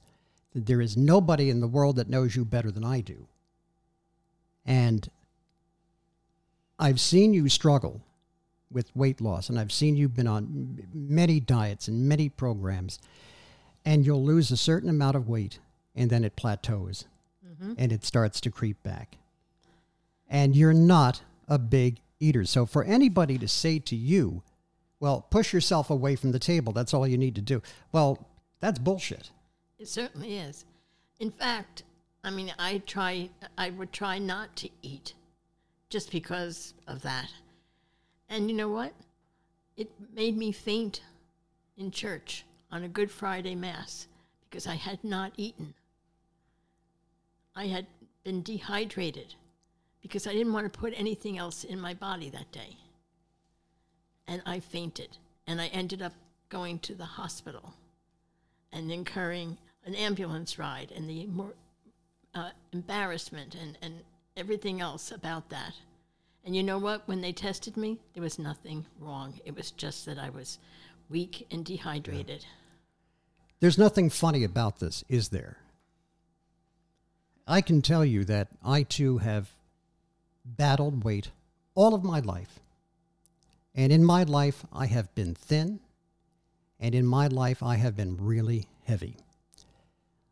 There 0.53 0.81
is 0.81 0.95
nobody 0.95 1.49
in 1.49 1.59
the 1.59 1.67
world 1.67 1.97
that 1.97 2.09
knows 2.09 2.35
you 2.35 2.45
better 2.45 2.71
than 2.71 2.83
I 2.83 3.01
do. 3.01 3.27
And 4.65 5.09
I've 6.79 6.99
seen 6.99 7.33
you 7.33 7.49
struggle 7.49 8.01
with 8.71 8.95
weight 8.95 9.21
loss, 9.21 9.49
and 9.49 9.59
I've 9.59 9.71
seen 9.71 9.95
you've 9.95 10.15
been 10.15 10.27
on 10.27 10.87
many 10.93 11.39
diets 11.39 11.87
and 11.87 12.07
many 12.09 12.29
programs, 12.29 12.99
and 13.85 14.05
you'll 14.05 14.23
lose 14.23 14.51
a 14.51 14.57
certain 14.57 14.89
amount 14.89 15.15
of 15.15 15.29
weight, 15.29 15.59
and 15.95 16.09
then 16.09 16.23
it 16.23 16.35
plateaus 16.35 17.05
mm-hmm. 17.61 17.73
and 17.77 17.91
it 17.91 18.03
starts 18.03 18.41
to 18.41 18.51
creep 18.51 18.81
back. 18.83 19.17
And 20.29 20.55
you're 20.55 20.73
not 20.73 21.21
a 21.47 21.59
big 21.59 21.99
eater. 22.19 22.45
So 22.45 22.65
for 22.65 22.83
anybody 22.83 23.37
to 23.37 23.47
say 23.47 23.79
to 23.79 23.95
you, 23.95 24.43
well, 24.99 25.25
push 25.29 25.53
yourself 25.53 25.89
away 25.89 26.15
from 26.15 26.31
the 26.31 26.39
table, 26.39 26.73
that's 26.73 26.93
all 26.93 27.07
you 27.07 27.17
need 27.17 27.35
to 27.35 27.41
do. 27.41 27.61
Well, 27.91 28.27
that's 28.59 28.79
bullshit. 28.79 29.29
It 29.77 29.87
certainly 29.87 30.37
is. 30.37 30.65
In 31.19 31.31
fact, 31.31 31.83
I 32.23 32.31
mean, 32.31 32.53
I 32.57 32.79
try. 32.79 33.29
I 33.57 33.69
would 33.69 33.91
try 33.91 34.17
not 34.17 34.55
to 34.57 34.69
eat, 34.81 35.13
just 35.89 36.11
because 36.11 36.73
of 36.87 37.01
that. 37.03 37.29
And 38.29 38.49
you 38.49 38.55
know 38.55 38.69
what? 38.69 38.93
It 39.77 39.91
made 40.13 40.37
me 40.37 40.51
faint 40.51 41.01
in 41.77 41.91
church 41.91 42.45
on 42.71 42.83
a 42.83 42.87
Good 42.89 43.11
Friday 43.11 43.55
Mass 43.55 44.07
because 44.49 44.65
I 44.65 44.75
had 44.75 45.03
not 45.03 45.33
eaten. 45.37 45.73
I 47.55 47.67
had 47.67 47.85
been 48.23 48.41
dehydrated 48.41 49.35
because 50.05 50.27
I 50.27 50.33
didn't 50.33 50.53
want 50.53 50.71
to 50.71 50.79
put 50.79 50.93
anything 50.95 51.39
else 51.39 51.63
in 51.63 51.81
my 51.81 51.95
body 51.95 52.29
that 52.29 52.51
day. 52.51 52.77
And 54.27 54.39
I 54.45 54.59
fainted, 54.59 55.17
and 55.47 55.59
I 55.59 55.65
ended 55.67 56.03
up 56.03 56.13
going 56.49 56.77
to 56.79 56.93
the 56.93 57.05
hospital 57.05 57.73
and 58.71 58.91
incurring 58.91 59.57
an 59.83 59.95
ambulance 59.95 60.59
ride 60.59 60.91
and 60.95 61.09
the 61.09 61.25
more 61.25 61.55
uh, 62.35 62.51
embarrassment 62.71 63.55
and, 63.55 63.79
and 63.81 64.01
everything 64.37 64.79
else 64.79 65.09
about 65.11 65.49
that. 65.49 65.73
And 66.43 66.55
you 66.55 66.61
know 66.61 66.77
what? 66.77 67.07
When 67.07 67.21
they 67.21 67.31
tested 67.31 67.75
me, 67.75 67.97
there 68.13 68.21
was 68.21 68.37
nothing 68.37 68.85
wrong. 68.99 69.33
It 69.43 69.55
was 69.55 69.71
just 69.71 70.05
that 70.05 70.19
I 70.19 70.29
was 70.29 70.59
weak 71.09 71.47
and 71.49 71.65
dehydrated. 71.65 72.45
There's 73.59 73.79
nothing 73.79 74.11
funny 74.11 74.43
about 74.43 74.77
this, 74.77 75.03
is 75.09 75.29
there? 75.29 75.57
I 77.47 77.61
can 77.61 77.81
tell 77.81 78.05
you 78.05 78.23
that 78.25 78.49
I 78.63 78.83
too 78.83 79.17
have 79.17 79.54
battled 80.45 81.03
weight 81.03 81.31
all 81.73 81.93
of 81.93 82.03
my 82.03 82.19
life. 82.19 82.59
And 83.73 83.91
in 83.91 84.05
my 84.05 84.23
life, 84.23 84.65
I 84.71 84.85
have 84.85 85.13
been 85.15 85.35
thin, 85.35 85.79
and 86.79 86.95
in 86.95 87.05
my 87.05 87.27
life, 87.27 87.61
I 87.61 87.75
have 87.75 87.95
been 87.97 88.15
really 88.17 88.67
heavy. 88.85 89.17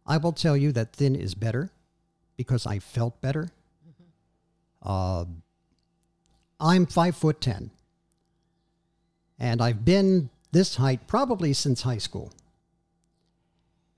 I 0.05 0.17
will 0.17 0.31
tell 0.31 0.55
you 0.55 0.71
that 0.71 0.93
thin 0.93 1.15
is 1.15 1.35
better 1.35 1.71
because 2.37 2.65
I 2.65 2.79
felt 2.79 3.19
better. 3.19 3.49
Uh, 4.81 5.25
I'm 6.59 6.85
five 6.85 7.15
foot 7.15 7.41
ten, 7.41 7.71
and 9.39 9.61
I've 9.61 9.83
been 9.83 10.29
this 10.51 10.75
height 10.75 11.07
probably 11.07 11.51
since 11.51 11.81
high 11.81 11.97
school 11.97 12.31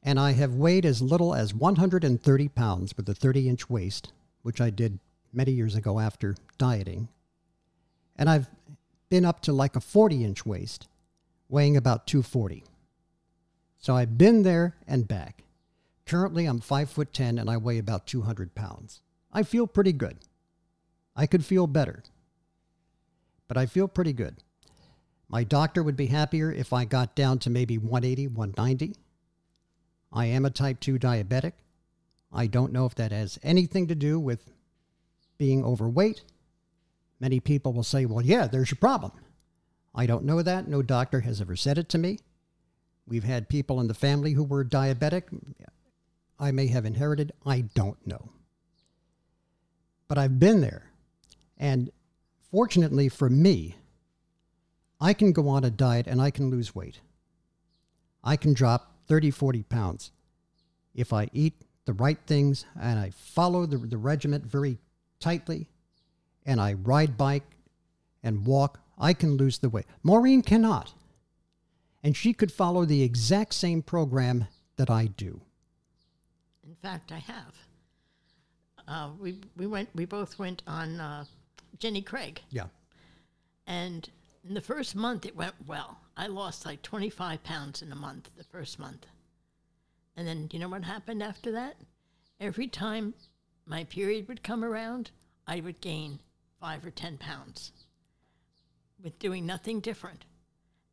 and 0.06 0.20
I 0.20 0.34
have 0.34 0.54
weighed 0.54 0.86
as 0.86 1.02
little 1.02 1.34
as 1.34 1.54
130 1.54 2.48
pounds 2.50 2.96
with 2.96 3.10
a 3.10 3.16
30 3.16 3.50
inch 3.50 3.70
waist, 3.70 4.14
which 4.44 4.62
I 4.62 4.70
did 4.70 5.00
many 5.36 5.52
years 5.52 5.76
ago 5.76 6.00
after 6.00 6.36
dieting. 6.58 7.10
And 8.16 8.30
I've 8.30 8.48
been 9.10 9.26
up 9.26 9.42
to 9.42 9.54
like 9.54 9.76
a 9.76 9.82
40 9.82 10.24
inch 10.24 10.46
waist, 10.46 10.88
weighing 11.50 11.78
about 11.78 12.08
240. 12.08 12.64
So 13.78 13.96
I've 13.96 14.18
been 14.18 14.44
there 14.44 14.76
and 14.88 15.08
back. 15.08 15.44
Currently, 16.06 16.46
I'm 16.46 16.60
5 16.60 16.90
foot 16.90 17.14
10 17.14 17.38
and 17.38 17.50
I 17.50 17.58
weigh 17.58 17.78
about 17.78 18.08
200 18.08 18.56
pounds. 18.56 19.02
I 19.32 19.44
feel 19.44 19.68
pretty 19.68 19.92
good. 19.92 20.18
I 21.16 21.28
could 21.28 21.46
feel 21.46 21.68
better, 21.68 22.04
but 23.48 23.58
I 23.58 23.66
feel 23.66 23.88
pretty 23.88 24.14
good. 24.14 24.36
My 25.30 25.44
doctor 25.44 25.82
would 25.82 25.96
be 25.96 26.08
happier 26.08 26.52
if 26.52 26.74
I 26.74 26.86
got 26.86 27.16
down 27.16 27.40
to 27.40 27.50
maybe 27.50 27.78
180, 27.78 28.28
190. 28.28 28.96
I 30.12 30.26
am 30.28 30.46
a 30.46 30.50
type 30.50 30.80
2 30.80 31.00
diabetic. 31.00 31.54
I 32.32 32.48
don't 32.48 32.74
know 32.74 32.86
if 32.86 32.96
that 32.96 33.12
has 33.12 33.40
anything 33.44 33.88
to 33.88 33.96
do 33.96 34.20
with 34.20 34.52
being 35.38 35.64
overweight. 35.64 36.24
Many 37.20 37.40
people 37.40 37.74
will 37.74 37.84
say, 37.84 38.06
well, 38.06 38.24
yeah, 38.24 38.48
there's 38.48 38.72
your 38.72 38.78
problem. 38.78 39.14
I 39.94 40.06
don't 40.06 40.26
know 40.26 40.42
that. 40.42 40.68
No 40.68 40.82
doctor 40.82 41.22
has 41.22 41.40
ever 41.40 41.56
said 41.56 41.78
it 41.78 41.90
to 41.90 41.98
me. 41.98 42.20
We've 43.08 43.24
had 43.24 43.50
people 43.50 43.80
in 43.80 43.88
the 43.88 43.94
family 43.94 44.34
who 44.34 44.44
were 44.44 44.66
diabetic. 44.66 45.24
I 46.40 46.52
may 46.52 46.68
have 46.68 46.86
inherited. 46.86 47.32
I 47.46 47.62
don't 47.74 48.06
know. 48.06 48.30
But 50.08 50.18
I've 50.18 50.40
been 50.40 50.62
there. 50.62 50.92
And 51.58 51.92
fortunately 52.52 53.10
for 53.10 53.30
me, 53.30 53.76
I 55.00 55.14
can 55.14 55.32
go 55.32 55.48
on 55.48 55.64
a 55.64 55.70
diet 55.70 56.08
and 56.08 56.22
I 56.22 56.32
can 56.32 56.50
lose 56.50 56.76
weight. 56.76 57.00
I 58.24 58.36
can 58.36 58.54
drop 58.54 58.96
30, 59.08 59.32
40 59.32 59.64
pounds. 59.64 60.12
If 60.94 61.14
I 61.14 61.30
eat 61.32 61.54
the 61.86 61.94
right 61.94 62.18
things 62.26 62.66
and 62.80 63.00
I 63.00 63.12
follow 63.12 63.66
the, 63.66 63.78
the 63.78 63.98
regiment 63.98 64.46
very 64.46 64.80
tightly 65.20 65.68
and 66.46 66.60
I 66.62 66.74
ride 66.74 67.18
bike 67.18 67.44
and 68.24 68.46
walk, 68.46 68.80
I 68.98 69.14
can 69.14 69.38
lose 69.38 69.58
the 69.60 69.70
weight. 69.70 69.86
Maureen 70.04 70.42
cannot. 70.42 70.94
And 72.04 72.16
she 72.16 72.34
could 72.34 72.52
follow 72.52 72.86
the 72.86 73.02
exact 73.02 73.54
same 73.54 73.82
program 73.82 74.48
that 74.78 74.90
I 74.90 75.08
do. 75.08 75.42
In 76.68 76.76
fact, 76.76 77.12
I 77.12 77.18
have. 77.20 77.54
Uh, 78.88 79.10
we 79.20 79.40
we 79.58 79.66
went. 79.66 79.90
We 79.96 80.06
both 80.06 80.38
went 80.38 80.62
on 80.68 81.00
uh, 81.00 81.26
Jenny 81.80 82.04
Craig, 82.04 82.42
Yeah. 82.52 82.68
and 83.66 84.08
in 84.48 84.54
the 84.54 84.62
first 84.62 84.96
month 84.96 85.26
it 85.26 85.36
went 85.36 85.56
well. 85.66 85.98
I 86.16 86.28
lost 86.28 86.66
like 86.66 86.84
twenty 86.84 87.10
five 87.10 87.44
pounds 87.44 87.82
in 87.82 87.92
a 87.92 87.96
month. 87.96 88.30
The 88.38 88.44
first 88.44 88.78
month, 88.78 89.08
and 90.16 90.28
then 90.28 90.50
you 90.52 90.60
know 90.60 90.70
what 90.70 90.84
happened 90.84 91.24
after 91.24 91.52
that? 91.54 91.78
Every 92.40 92.68
time 92.68 93.16
my 93.66 93.84
period 93.84 94.28
would 94.28 94.44
come 94.44 94.64
around, 94.64 95.12
I 95.48 95.60
would 95.60 95.82
gain 95.82 96.20
five 96.60 96.86
or 96.86 96.92
ten 96.92 97.18
pounds 97.18 97.72
with 99.04 99.20
doing 99.20 99.46
nothing 99.46 99.80
different, 99.80 100.26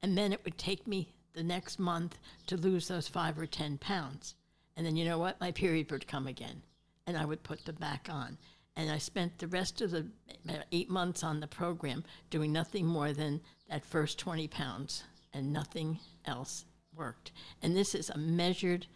and 0.02 0.16
then 0.16 0.32
it 0.32 0.44
would 0.44 0.58
take 0.58 0.86
me 0.86 1.14
the 1.34 1.42
next 1.42 1.78
month 1.78 2.18
to 2.46 2.56
lose 2.56 2.88
those 2.88 3.08
five 3.08 3.38
or 3.38 3.46
ten 3.46 3.78
pounds. 3.78 4.34
And 4.76 4.86
then 4.86 4.96
you 4.96 5.04
know 5.04 5.18
what? 5.18 5.40
My 5.40 5.50
period 5.50 5.90
would 5.90 6.06
come 6.06 6.26
again, 6.26 6.62
and 7.06 7.16
I 7.16 7.24
would 7.24 7.42
put 7.42 7.64
them 7.64 7.76
back 7.76 8.08
on. 8.10 8.38
And 8.76 8.90
I 8.90 8.98
spent 8.98 9.38
the 9.38 9.48
rest 9.48 9.82
of 9.82 9.90
the 9.90 10.06
eight 10.72 10.88
months 10.88 11.22
on 11.22 11.40
the 11.40 11.46
program 11.46 12.04
doing 12.30 12.52
nothing 12.52 12.86
more 12.86 13.12
than 13.12 13.40
that 13.68 13.84
first 13.84 14.18
20 14.18 14.48
pounds, 14.48 15.04
and 15.34 15.52
nothing 15.52 15.98
else 16.24 16.64
worked. 16.94 17.32
And 17.62 17.76
this 17.76 17.94
is 17.94 18.10
a 18.10 18.18
measured 18.18 18.86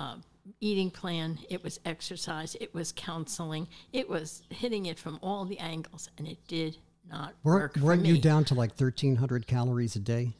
uh, 0.00 0.16
eating 0.60 0.90
plan, 0.90 1.38
it 1.48 1.62
was 1.62 1.78
exercise, 1.84 2.56
it 2.60 2.72
was 2.74 2.92
counseling, 2.92 3.68
it 3.92 4.08
was 4.08 4.42
hitting 4.48 4.86
it 4.86 4.98
from 4.98 5.18
all 5.22 5.44
the 5.44 5.58
angles, 5.58 6.08
and 6.18 6.26
it 6.26 6.38
did 6.48 6.78
not 7.08 7.34
work 7.44 7.76
Weren't, 7.76 8.06
you 8.06 8.18
down 8.18 8.44
to 8.46 8.54
like 8.54 8.70
1,300 8.70 9.46
calories 9.46 9.96
a 9.96 9.98
day 9.98 10.32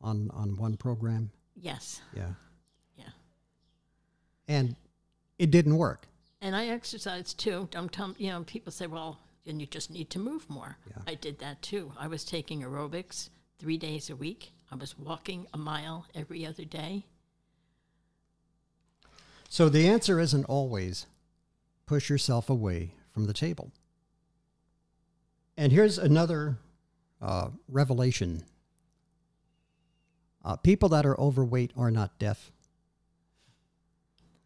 on, 0.00 0.30
on 0.34 0.56
one 0.56 0.76
program? 0.76 1.30
Yes, 1.54 2.02
Yeah. 2.14 2.30
yeah. 2.96 3.04
And 4.48 4.76
it 5.38 5.50
didn't 5.50 5.76
work. 5.76 6.06
And 6.42 6.54
I 6.54 6.66
exercise 6.68 7.32
too. 7.32 7.68
Don't 7.70 7.90
tell 7.92 8.14
you 8.18 8.30
know 8.30 8.42
people 8.44 8.70
say, 8.72 8.86
well, 8.86 9.18
then 9.46 9.58
you 9.58 9.66
just 9.66 9.90
need 9.90 10.10
to 10.10 10.18
move 10.18 10.48
more. 10.50 10.76
Yeah. 10.90 11.02
I 11.06 11.14
did 11.14 11.38
that 11.38 11.62
too. 11.62 11.92
I 11.98 12.08
was 12.08 12.24
taking 12.24 12.62
aerobics 12.62 13.30
three 13.58 13.78
days 13.78 14.10
a 14.10 14.16
week. 14.16 14.52
I 14.70 14.76
was 14.76 14.98
walking 14.98 15.46
a 15.54 15.58
mile 15.58 16.06
every 16.14 16.44
other 16.44 16.64
day. 16.64 17.06
So 19.48 19.68
the 19.68 19.88
answer 19.88 20.20
isn't 20.20 20.44
always 20.44 21.06
push 21.86 22.10
yourself 22.10 22.50
away 22.50 22.94
from 23.12 23.26
the 23.26 23.32
table. 23.32 23.72
And 25.56 25.72
here's 25.72 25.98
another 25.98 26.58
uh, 27.22 27.48
revelation 27.68 28.44
uh, 30.44 30.54
people 30.54 30.88
that 30.90 31.04
are 31.04 31.18
overweight 31.18 31.72
are 31.76 31.90
not 31.90 32.20
deaf. 32.20 32.52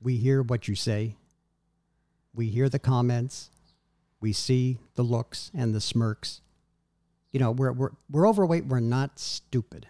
We 0.01 0.17
hear 0.17 0.41
what 0.41 0.67
you 0.67 0.75
say, 0.75 1.17
we 2.35 2.47
hear 2.47 2.71
the 2.71 2.79
comments, 2.79 3.51
we 4.19 4.33
see 4.33 4.79
the 4.95 5.03
looks 5.03 5.51
and 5.55 5.75
the 5.75 5.81
smirks. 5.81 6.41
You 7.33 7.41
know, 7.41 7.51
we're, 7.51 7.73
we're, 7.73 7.91
we're 8.11 8.27
overweight, 8.27 8.65
we're 8.65 8.81
not 8.81 9.19
stupid. 9.19 9.89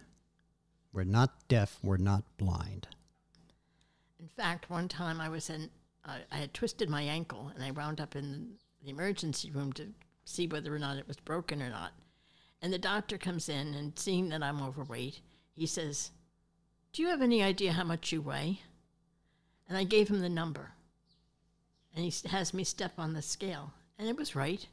We're 0.93 1.05
not 1.05 1.31
deaf, 1.47 1.79
we're 1.81 1.97
not 1.97 2.25
blind. 2.39 2.89
In 4.21 4.29
fact, 4.29 4.69
one 4.69 4.87
time 4.87 5.19
I 5.19 5.31
was 5.31 5.49
in, 5.49 5.71
I 6.05 6.21
I 6.31 6.37
had 6.37 6.53
twisted 6.53 6.91
my 6.91 7.03
ankle 7.03 7.51
and 7.55 7.65
I 7.65 7.71
wound 7.71 8.03
up 8.03 8.15
in 8.15 8.59
the 8.83 8.91
emergency 8.91 9.51
room 9.51 9.73
to 9.75 9.95
see 10.27 10.47
whether 10.47 10.75
or 10.75 10.79
not 10.79 10.99
it 10.99 11.09
was 11.09 11.17
broken 11.17 11.63
or 11.63 11.71
not. 11.71 11.93
And 12.61 12.71
the 12.71 12.79
doctor 12.79 13.17
comes 13.17 13.49
in 13.49 13.73
and 13.73 13.99
seeing 13.99 14.29
that 14.29 14.43
I'm 14.43 14.61
overweight, 14.61 15.21
he 15.55 15.67
says, 15.67 16.11
Do 16.93 17.01
you 17.01 17.09
have 17.09 17.23
any 17.23 17.43
idea 17.43 17.73
how 17.73 17.85
much 17.85 18.13
you 18.13 18.21
weigh? 18.21 18.61
And 19.67 19.79
I 19.79 19.85
gave 19.85 20.09
him 20.09 20.21
the 20.21 20.29
number. 20.29 20.73
And 21.95 22.05
he 22.05 22.29
has 22.29 22.53
me 22.53 22.65
step 22.65 22.93
on 22.99 23.15
the 23.15 23.23
scale. 23.23 23.73
And 23.99 24.07
it 24.07 24.17
was 24.17 24.37
right. 24.37 24.67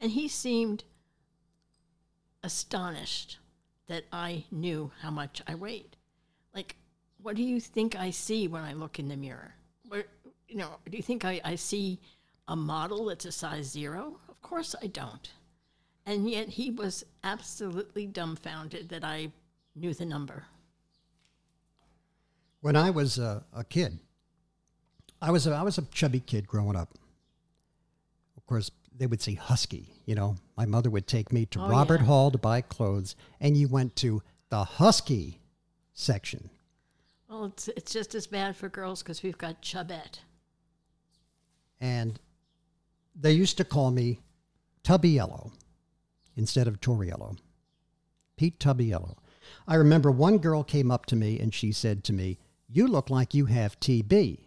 And 0.00 0.10
he 0.10 0.26
seemed 0.26 0.82
astonished 2.42 3.38
that 3.86 4.06
I 4.12 4.44
knew 4.50 4.90
how 5.00 5.10
much 5.10 5.40
I 5.46 5.54
weighed. 5.54 5.96
What 7.22 7.36
do 7.36 7.42
you 7.42 7.60
think 7.60 7.94
I 7.96 8.10
see 8.10 8.48
when 8.48 8.62
I 8.62 8.72
look 8.72 8.98
in 8.98 9.08
the 9.08 9.16
mirror? 9.16 9.54
What, 9.88 10.08
you 10.48 10.56
know, 10.56 10.76
do 10.90 10.96
you 10.96 11.02
think 11.02 11.24
I, 11.24 11.40
I 11.44 11.54
see 11.54 12.00
a 12.48 12.56
model 12.56 13.06
that's 13.06 13.24
a 13.24 13.32
size 13.32 13.66
zero? 13.66 14.16
Of 14.28 14.42
course 14.42 14.74
I 14.82 14.88
don't. 14.88 15.30
And 16.04 16.28
yet 16.28 16.48
he 16.48 16.70
was 16.72 17.04
absolutely 17.22 18.06
dumbfounded 18.06 18.88
that 18.88 19.04
I 19.04 19.30
knew 19.76 19.94
the 19.94 20.04
number. 20.04 20.46
When 22.60 22.74
I 22.76 22.90
was 22.90 23.18
a, 23.18 23.44
a 23.54 23.64
kid, 23.64 23.98
I 25.20 25.30
was 25.30 25.46
a, 25.46 25.52
I 25.52 25.62
was 25.62 25.78
a 25.78 25.82
chubby 25.92 26.20
kid 26.20 26.48
growing 26.48 26.76
up. 26.76 26.94
Of 28.36 28.46
course, 28.46 28.70
they 28.96 29.06
would 29.06 29.22
say 29.22 29.34
husky. 29.34 29.94
You 30.06 30.16
know, 30.16 30.36
my 30.56 30.66
mother 30.66 30.90
would 30.90 31.06
take 31.06 31.32
me 31.32 31.46
to 31.46 31.60
Oh, 31.60 31.68
Robert 31.68 32.00
yeah. 32.00 32.06
Hall 32.06 32.30
to 32.32 32.38
buy 32.38 32.60
clothes, 32.60 33.14
and 33.40 33.56
you 33.56 33.68
went 33.68 33.94
to 33.96 34.22
the 34.50 34.64
husky 34.64 35.40
section. 35.92 36.50
Well, 37.32 37.46
it's, 37.46 37.68
it's 37.68 37.92
just 37.94 38.14
as 38.14 38.26
bad 38.26 38.56
for 38.56 38.68
girls 38.68 39.02
because 39.02 39.22
we've 39.22 39.38
got 39.38 39.62
Chubette. 39.62 40.18
and 41.80 42.20
they 43.18 43.32
used 43.32 43.56
to 43.56 43.64
call 43.64 43.90
me 43.90 44.20
Tubbiello 44.84 45.52
instead 46.36 46.68
of 46.68 46.78
Tauriello. 46.80 47.38
Pete 48.36 48.58
Tubbiello. 48.58 49.16
I 49.66 49.76
remember 49.76 50.10
one 50.10 50.38
girl 50.38 50.62
came 50.62 50.90
up 50.90 51.06
to 51.06 51.16
me 51.16 51.38
and 51.40 51.54
she 51.54 51.72
said 51.72 52.04
to 52.04 52.12
me, 52.12 52.38
"You 52.68 52.86
look 52.86 53.08
like 53.08 53.32
you 53.32 53.46
have 53.46 53.80
TB." 53.80 54.46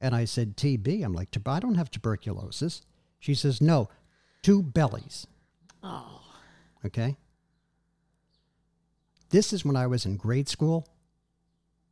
And 0.00 0.14
I 0.14 0.24
said, 0.24 0.56
"TB?" 0.56 1.04
I'm 1.04 1.12
like, 1.12 1.36
"I 1.46 1.60
don't 1.60 1.74
have 1.74 1.90
tuberculosis." 1.90 2.80
She 3.18 3.34
says, 3.34 3.60
"No, 3.60 3.90
two 4.42 4.62
bellies." 4.62 5.26
Oh, 5.82 6.22
Okay. 6.84 7.16
This 9.30 9.52
is 9.52 9.64
when 9.66 9.76
I 9.76 9.86
was 9.86 10.06
in 10.06 10.16
grade 10.16 10.48
school. 10.48 10.86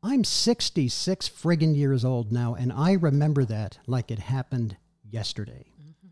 I'm 0.07 0.23
66 0.23 1.29
friggin' 1.29 1.75
years 1.77 2.05
old 2.05 2.31
now, 2.31 2.55
and 2.55 2.73
I 2.73 2.93
remember 2.93 3.45
that 3.47 3.79
like 3.89 4.13
it 4.13 4.21
happened 4.21 4.77
yesterday. 5.03 5.67
Mm-hmm. 5.83 6.09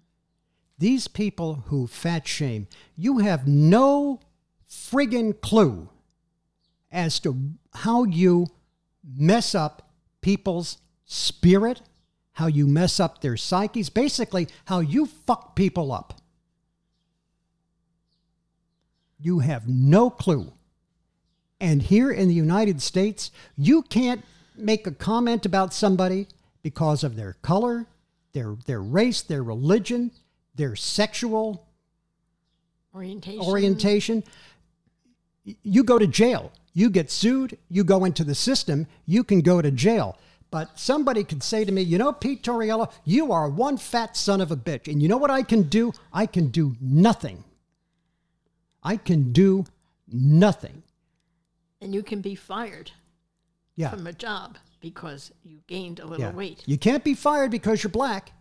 These 0.79 1.07
people 1.07 1.63
who 1.67 1.87
fat 1.87 2.27
shame, 2.27 2.67
you 2.97 3.19
have 3.19 3.47
no 3.47 4.19
friggin' 4.69 5.41
clue 5.41 5.91
as 6.91 7.21
to 7.21 7.53
how 7.73 8.03
you 8.03 8.49
mess 9.05 9.55
up 9.55 9.93
people's 10.23 10.79
spirit, 11.05 11.81
how 12.33 12.49
you 12.49 12.67
mess 12.67 12.99
up 12.99 13.21
their 13.21 13.37
psyches, 13.37 13.91
basically, 13.91 14.49
how 14.65 14.81
you 14.81 15.07
fuck 15.07 15.55
people 15.55 15.93
up. 15.93 16.21
You 19.21 19.39
have 19.39 19.69
no 19.69 20.11
clue. 20.11 20.53
And 21.65 21.81
here 21.81 22.11
in 22.11 22.29
the 22.29 22.35
United 22.35 22.83
States, 22.83 23.31
you 23.57 23.81
can't 23.81 24.23
make 24.55 24.87
a 24.87 24.91
comment 24.91 25.47
about 25.47 25.73
somebody 25.73 26.27
because 26.63 27.03
of 27.03 27.17
their 27.17 27.37
color, 27.41 27.87
their, 28.35 28.55
their 28.67 28.83
race, 28.83 29.23
their 29.23 29.43
religion, 29.43 30.11
their 30.55 30.77
sexual 30.77 31.67
orientation. 32.95 33.41
orientation. 33.41 34.25
You 35.63 35.85
go 35.85 35.99
to 35.99 36.07
jail. 36.07 36.53
You 36.75 36.91
get 36.91 37.11
sued. 37.11 37.57
You 37.71 37.83
go 37.83 38.05
into 38.05 38.25
the 38.25 38.35
system. 38.35 38.87
You 39.07 39.25
can 39.25 39.41
go 39.41 39.63
to 39.63 39.71
jail. 39.71 40.19
But 40.51 40.79
somebody 40.79 41.25
could 41.25 41.43
say 41.43 41.65
to 41.65 41.73
me, 41.73 41.81
you 41.81 41.97
know, 41.97 42.13
Pete 42.13 42.43
Tauriello, 42.43 42.93
you 43.07 43.33
are 43.33 43.49
one 43.49 43.79
fat 43.79 44.19
son 44.19 44.43
of 44.43 44.51
a 44.51 44.57
bitch. 44.57 44.87
And 44.87 45.03
you 45.03 45.09
know 45.09 45.17
what 45.17 45.31
I 45.31 45.43
can 45.43 45.63
do? 45.63 45.95
I 46.13 46.27
can 46.27 46.49
do 46.49 46.77
nothing. 46.79 47.43
I 48.83 48.99
can 48.99 49.33
do 49.33 49.65
nothing. 50.13 50.84
And 51.85 51.95
you 51.95 52.03
can 52.03 52.21
be 52.21 52.35
fired 52.35 52.91
Yeah. 53.77 53.91
from 53.91 54.07
a 54.07 54.13
job 54.13 54.57
because 54.81 55.31
you 55.45 55.61
gained 55.67 56.01
a 56.01 56.07
little 56.07 56.27
yeah. 56.27 56.33
weight. 56.33 56.63
You 56.67 56.79
can't 56.79 57.05
be 57.05 57.15
fired 57.15 57.51
because 57.51 57.83
you're 57.83 57.91
black. 57.91 58.33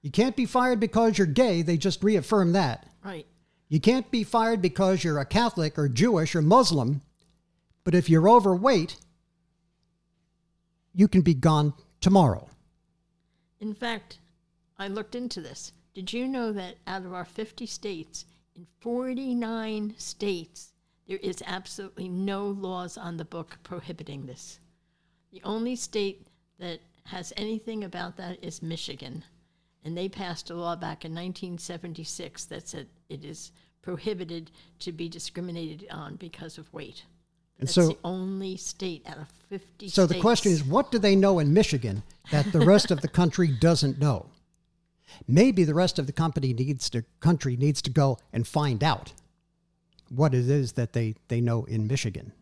You 0.00 0.10
can't 0.10 0.36
be 0.36 0.46
fired 0.46 0.78
because 0.80 1.18
you're 1.18 1.26
gay. 1.26 1.62
They 1.62 1.76
just 1.76 2.02
reaffirm 2.02 2.52
that. 2.52 2.86
Right. 3.04 3.26
You 3.68 3.80
can't 3.80 4.10
be 4.10 4.24
fired 4.24 4.62
because 4.62 5.04
you're 5.04 5.18
a 5.18 5.26
Catholic 5.26 5.78
or 5.78 5.88
Jewish 5.88 6.34
or 6.34 6.40
Muslim. 6.42 7.02
But 7.84 7.94
if 7.94 8.08
you're 8.08 8.28
overweight, 8.28 8.96
you 10.94 11.08
can 11.08 11.22
be 11.22 11.34
gone 11.34 11.74
tomorrow. 12.00 12.48
In 13.60 13.74
fact, 13.74 14.18
I 14.78 14.88
looked 14.88 15.14
into 15.14 15.40
this. 15.40 15.72
Did 15.94 16.12
you 16.12 16.28
know 16.28 16.52
that 16.52 16.76
out 16.86 17.04
of 17.04 17.12
our 17.12 17.24
50 17.24 17.66
states, 17.66 18.24
in 18.54 18.66
49 18.80 19.94
states, 19.98 20.72
there 21.08 21.18
is 21.18 21.42
absolutely 21.46 22.08
no 22.08 22.46
laws 22.46 22.98
on 22.98 23.16
the 23.16 23.24
book 23.24 23.58
prohibiting 23.64 24.26
this? 24.26 24.60
The 25.32 25.40
only 25.42 25.74
state 25.74 26.26
that 26.58 26.80
has 27.04 27.32
anything 27.36 27.82
about 27.82 28.16
that 28.18 28.42
is 28.44 28.62
Michigan. 28.62 29.24
And 29.84 29.96
they 29.96 30.08
passed 30.08 30.50
a 30.50 30.54
law 30.54 30.76
back 30.76 31.04
in 31.04 31.12
1976 31.12 32.44
that 32.46 32.68
said 32.68 32.88
it 33.08 33.24
is 33.24 33.52
prohibited 33.80 34.50
to 34.80 34.92
be 34.92 35.08
discriminated 35.08 35.86
on 35.90 36.16
because 36.16 36.58
of 36.58 36.72
weight. 36.74 37.04
And 37.58 37.66
That's 37.66 37.74
so- 37.74 37.88
the 37.88 37.98
only 38.04 38.56
state 38.56 39.06
out 39.06 39.18
of 39.18 39.28
50 39.48 39.88
So 39.88 40.06
the 40.06 40.20
question 40.20 40.52
is 40.52 40.62
what 40.62 40.92
do 40.92 40.98
they 40.98 41.16
know 41.16 41.38
in 41.38 41.54
Michigan 41.54 42.02
that 42.30 42.52
the 42.52 42.60
rest 42.60 42.90
of 42.90 43.00
the 43.00 43.08
country 43.08 43.48
doesn't 43.48 43.98
know? 43.98 44.26
Maybe 45.26 45.64
the 45.64 45.74
rest 45.74 45.98
of 45.98 46.06
the 46.06 46.12
company 46.12 46.52
needs 46.52 46.90
to 46.90 47.02
country 47.20 47.56
needs 47.56 47.80
to 47.82 47.90
go 47.90 48.18
and 48.30 48.46
find 48.46 48.84
out 48.84 49.14
what 50.10 50.34
it 50.34 50.48
is 50.48 50.72
that 50.72 50.92
they, 50.92 51.14
they 51.28 51.40
know 51.40 51.64
in 51.64 51.86
Michigan. 51.86 52.32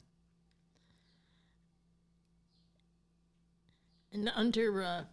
And 4.13 4.31
under 4.35 4.83
uh, 4.83 5.05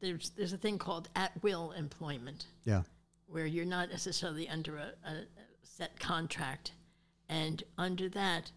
there's 0.00 0.30
there's 0.30 0.52
a 0.52 0.58
thing 0.58 0.78
called 0.78 1.08
at 1.14 1.32
will 1.42 1.72
employment 1.72 2.46
Yeah. 2.64 2.82
where 3.26 3.46
you're 3.46 3.64
not 3.64 3.88
necessarily 3.90 4.48
under 4.48 4.76
a, 4.78 4.92
a, 5.04 5.26
set 5.62 5.98
contract, 6.00 6.72
and 7.28 7.62
under 7.78 8.08
that, 8.08 8.50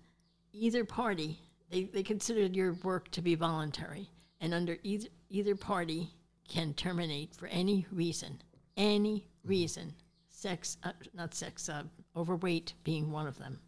either 0.54 0.86
party 0.86 1.40
they, 1.70 1.84
they 1.84 2.02
consider 2.02 2.48
your 2.48 2.74
work 2.84 3.12
to 3.12 3.22
be 3.22 3.36
voluntary, 3.36 4.10
and 4.42 4.54
under 4.54 4.78
either 4.84 5.08
either 5.30 5.56
party 5.56 6.10
can 6.48 6.74
terminate 6.74 7.36
for 7.36 7.48
any 7.48 7.86
reason, 7.92 8.42
any 8.76 9.28
reason, 9.44 9.94
sex 10.30 10.78
uh, 10.84 10.94
not 11.14 11.36
sex 11.36 11.70
uh, 11.70 11.84
overweight 12.16 12.74
being 12.84 13.12
one 13.12 13.28
of 13.28 13.38
them. 13.38 13.60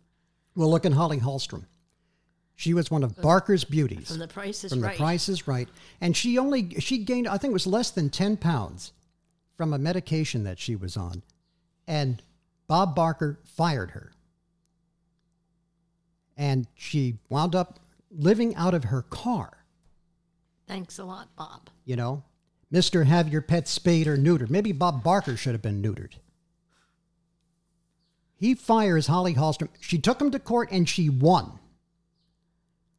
Well, 0.55 0.69
look 0.69 0.85
at 0.85 0.93
Holly 0.93 1.19
Hallstrom. 1.19 1.65
She 2.55 2.73
was 2.73 2.91
one 2.91 3.03
of 3.03 3.19
Barker's 3.21 3.63
beauties. 3.63 4.09
From 4.09 4.19
the 4.19 4.27
Price 4.27 4.63
is 4.63 4.71
from 4.71 4.81
Right. 4.81 4.91
the 4.93 4.97
Price 4.97 5.29
is 5.29 5.47
Right, 5.47 5.67
and 5.99 6.15
she 6.15 6.37
only 6.37 6.79
she 6.79 6.99
gained 6.99 7.27
I 7.27 7.37
think 7.37 7.51
it 7.51 7.53
was 7.53 7.65
less 7.65 7.89
than 7.91 8.09
ten 8.09 8.37
pounds 8.37 8.91
from 9.57 9.73
a 9.73 9.79
medication 9.79 10.43
that 10.43 10.59
she 10.59 10.75
was 10.75 10.95
on, 10.95 11.23
and 11.87 12.21
Bob 12.67 12.93
Barker 12.95 13.39
fired 13.45 13.91
her, 13.91 14.11
and 16.37 16.67
she 16.75 17.17
wound 17.29 17.55
up 17.55 17.79
living 18.11 18.53
out 18.55 18.73
of 18.73 18.85
her 18.85 19.01
car. 19.03 19.65
Thanks 20.67 20.99
a 20.99 21.03
lot, 21.05 21.35
Bob. 21.35 21.69
You 21.85 21.95
know, 21.95 22.23
Mister, 22.69 23.05
have 23.05 23.29
your 23.29 23.41
pet 23.41 23.67
spayed 23.67 24.07
or 24.07 24.17
neutered. 24.17 24.49
Maybe 24.49 24.71
Bob 24.71 25.03
Barker 25.03 25.35
should 25.35 25.53
have 25.53 25.61
been 25.63 25.81
neutered. 25.81 26.13
He 28.41 28.55
fires 28.55 29.05
Holly 29.05 29.35
Hallstrom. 29.35 29.69
She 29.79 29.99
took 29.99 30.19
him 30.19 30.31
to 30.31 30.39
court 30.39 30.69
and 30.71 30.89
she 30.89 31.09
won. 31.09 31.59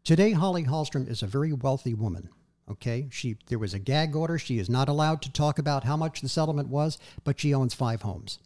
Today, 0.05 0.31
Holly 0.31 0.63
Hallstrom 0.63 1.11
is 1.11 1.21
a 1.21 1.27
very 1.27 1.53
wealthy 1.53 1.95
woman. 1.95 2.29
Okay, 2.71 3.09
she 3.11 3.37
there 3.49 3.59
was 3.59 3.75
a 3.75 3.81
gag 3.81 4.15
order. 4.15 4.39
She 4.39 4.61
is 4.61 4.71
not 4.71 4.89
allowed 4.89 5.21
to 5.23 5.33
talk 5.33 5.59
about 5.59 5.83
how 5.83 5.97
much 5.97 6.21
the 6.21 6.29
settlement 6.29 6.69
was, 6.69 6.97
but 7.25 7.41
she 7.41 7.53
owns 7.53 7.75
five 7.75 8.03
homes. 8.03 8.39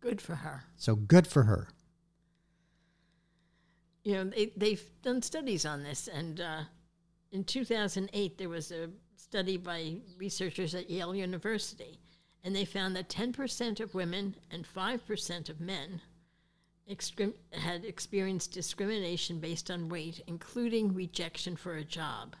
Good 0.00 0.20
for 0.20 0.34
her. 0.34 0.64
So 0.76 0.96
good 0.96 1.26
for 1.26 1.44
her. 1.44 1.68
You 4.04 4.16
know, 4.16 4.24
they, 4.24 4.52
they've 4.54 4.84
done 5.00 5.22
studies 5.22 5.64
on 5.64 5.82
this, 5.82 6.08
and 6.08 6.42
uh, 6.42 6.60
in 7.32 7.42
2008, 7.44 8.36
there 8.36 8.50
was 8.50 8.70
a 8.70 8.90
study 9.16 9.56
by 9.56 9.96
researchers 10.18 10.74
at 10.74 10.90
Yale 10.90 11.14
University, 11.14 11.98
and 12.44 12.54
they 12.54 12.66
found 12.66 12.94
that 12.96 13.08
10% 13.08 13.80
of 13.80 13.94
women 13.94 14.36
and 14.50 14.66
5% 14.66 15.48
of 15.48 15.60
men 15.60 16.02
excrim- 16.90 17.34
had 17.52 17.84
experienced 17.84 18.52
discrimination 18.52 19.40
based 19.40 19.70
on 19.70 19.88
weight, 19.88 20.22
including 20.26 20.94
rejection 20.94 21.56
for 21.56 21.76
a 21.76 21.84
job. 21.84 22.34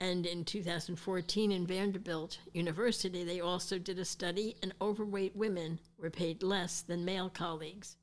And 0.00 0.26
in 0.26 0.44
2014, 0.44 1.50
in 1.50 1.66
Vanderbilt 1.66 2.38
University, 2.52 3.24
they 3.24 3.40
also 3.40 3.78
did 3.78 3.98
a 3.98 4.04
study, 4.04 4.56
and 4.62 4.72
overweight 4.80 5.34
women 5.34 5.80
were 5.98 6.10
paid 6.10 6.42
less 6.42 6.82
than 6.82 7.04
male 7.04 7.28
colleagues 7.28 7.96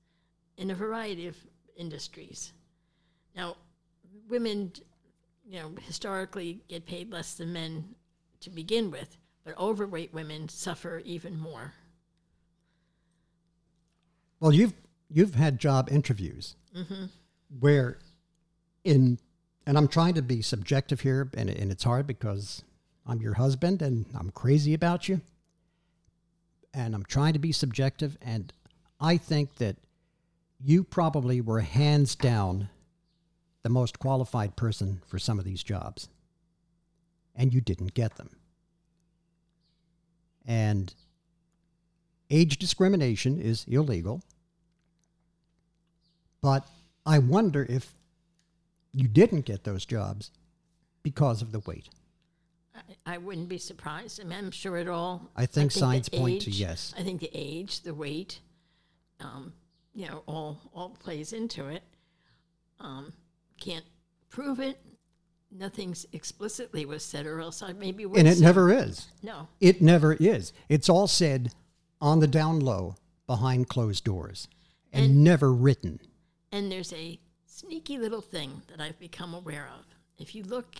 in 0.57 0.71
a 0.71 0.75
variety 0.75 1.27
of 1.27 1.37
industries. 1.77 2.51
Now, 3.35 3.55
women, 4.27 4.73
you 5.45 5.59
know, 5.59 5.71
historically 5.81 6.61
get 6.67 6.85
paid 6.85 7.11
less 7.11 7.35
than 7.35 7.53
men 7.53 7.95
to 8.41 8.49
begin 8.49 8.91
with, 8.91 9.17
but 9.45 9.57
overweight 9.57 10.13
women 10.13 10.49
suffer 10.49 11.01
even 11.05 11.39
more. 11.39 11.73
Well, 14.41 14.51
you've 14.51 14.73
you've 15.09 15.35
had 15.35 15.59
job 15.59 15.89
interviews 15.91 16.55
mm-hmm. 16.75 17.05
where 17.59 17.97
in 18.83 19.19
and 19.67 19.77
I'm 19.77 19.87
trying 19.87 20.13
to 20.13 20.21
be 20.21 20.41
subjective 20.41 21.01
here 21.01 21.29
and, 21.35 21.49
and 21.49 21.71
it's 21.71 21.83
hard 21.83 22.05
because 22.05 22.63
I'm 23.05 23.21
your 23.21 23.33
husband 23.33 23.81
and 23.81 24.05
I'm 24.17 24.29
crazy 24.29 24.73
about 24.73 25.09
you. 25.09 25.21
And 26.73 26.93
I'm 26.93 27.05
trying 27.05 27.33
to 27.33 27.39
be 27.39 27.51
subjective 27.51 28.17
and 28.21 28.53
I 28.99 29.17
think 29.17 29.55
that 29.55 29.77
you 30.59 30.83
probably 30.83 31.41
were 31.41 31.61
hands 31.61 32.15
down 32.15 32.69
the 33.63 33.69
most 33.69 33.99
qualified 33.99 34.55
person 34.55 35.01
for 35.07 35.17
some 35.17 35.39
of 35.39 35.45
these 35.45 35.63
jobs. 35.63 36.09
And 37.35 37.53
you 37.53 37.61
didn't 37.61 37.93
get 37.93 38.15
them. 38.15 38.29
And 40.45 40.93
age 42.29 42.57
discrimination 42.57 43.39
is 43.39 43.65
illegal. 43.67 44.21
But 46.45 46.67
I 47.07 47.17
wonder 47.17 47.65
if 47.67 47.95
you 48.93 49.07
didn't 49.07 49.47
get 49.47 49.63
those 49.63 49.83
jobs 49.83 50.29
because 51.01 51.41
of 51.41 51.51
the 51.51 51.57
weight. 51.61 51.89
I, 52.75 53.15
I 53.15 53.17
wouldn't 53.17 53.49
be 53.49 53.57
surprised. 53.57 54.21
I 54.21 54.25
mean, 54.25 54.37
I'm 54.37 54.51
sure 54.51 54.77
it 54.77 54.87
all. 54.87 55.31
I 55.35 55.47
think 55.47 55.73
the 55.73 55.79
signs 55.79 56.07
point 56.07 56.43
to 56.43 56.51
yes. 56.51 56.93
I 56.95 57.01
think 57.01 57.19
the 57.19 57.31
age, 57.33 57.81
the 57.81 57.95
weight, 57.95 58.41
um, 59.19 59.53
you 59.95 60.07
know, 60.07 60.21
all 60.27 60.61
all 60.71 60.89
plays 60.89 61.33
into 61.33 61.65
it. 61.67 61.81
Um, 62.79 63.11
can't 63.59 63.85
prove 64.29 64.59
it. 64.59 64.77
Nothing's 65.49 66.05
explicitly 66.13 66.85
was 66.85 67.03
said, 67.03 67.25
or 67.25 67.39
else 67.39 67.63
I 67.63 67.73
maybe 67.73 68.05
would. 68.05 68.19
And 68.19 68.27
it 68.27 68.35
say- 68.37 68.43
never 68.45 68.71
is. 68.71 69.07
No, 69.23 69.47
It 69.59 69.81
never 69.81 70.13
is. 70.13 70.53
It's 70.69 70.89
all 70.89 71.07
said 71.07 71.53
on 71.99 72.19
the 72.19 72.27
down 72.27 72.59
low 72.59 72.97
behind 73.25 73.67
closed 73.67 74.03
doors 74.03 74.47
and, 74.93 75.05
And- 75.05 75.23
never 75.23 75.51
written. 75.51 76.01
And 76.55 76.71
there's 76.71 76.93
a 76.93 77.19
sneaky 77.45 77.97
little 77.97 78.21
thing 78.21 78.61
that 78.69 78.79
I've 78.79 78.97
become 78.97 79.33
aware 79.33 79.67
of. 79.77 79.83
If 80.17 80.33
you 80.33 80.43
look 80.43 80.75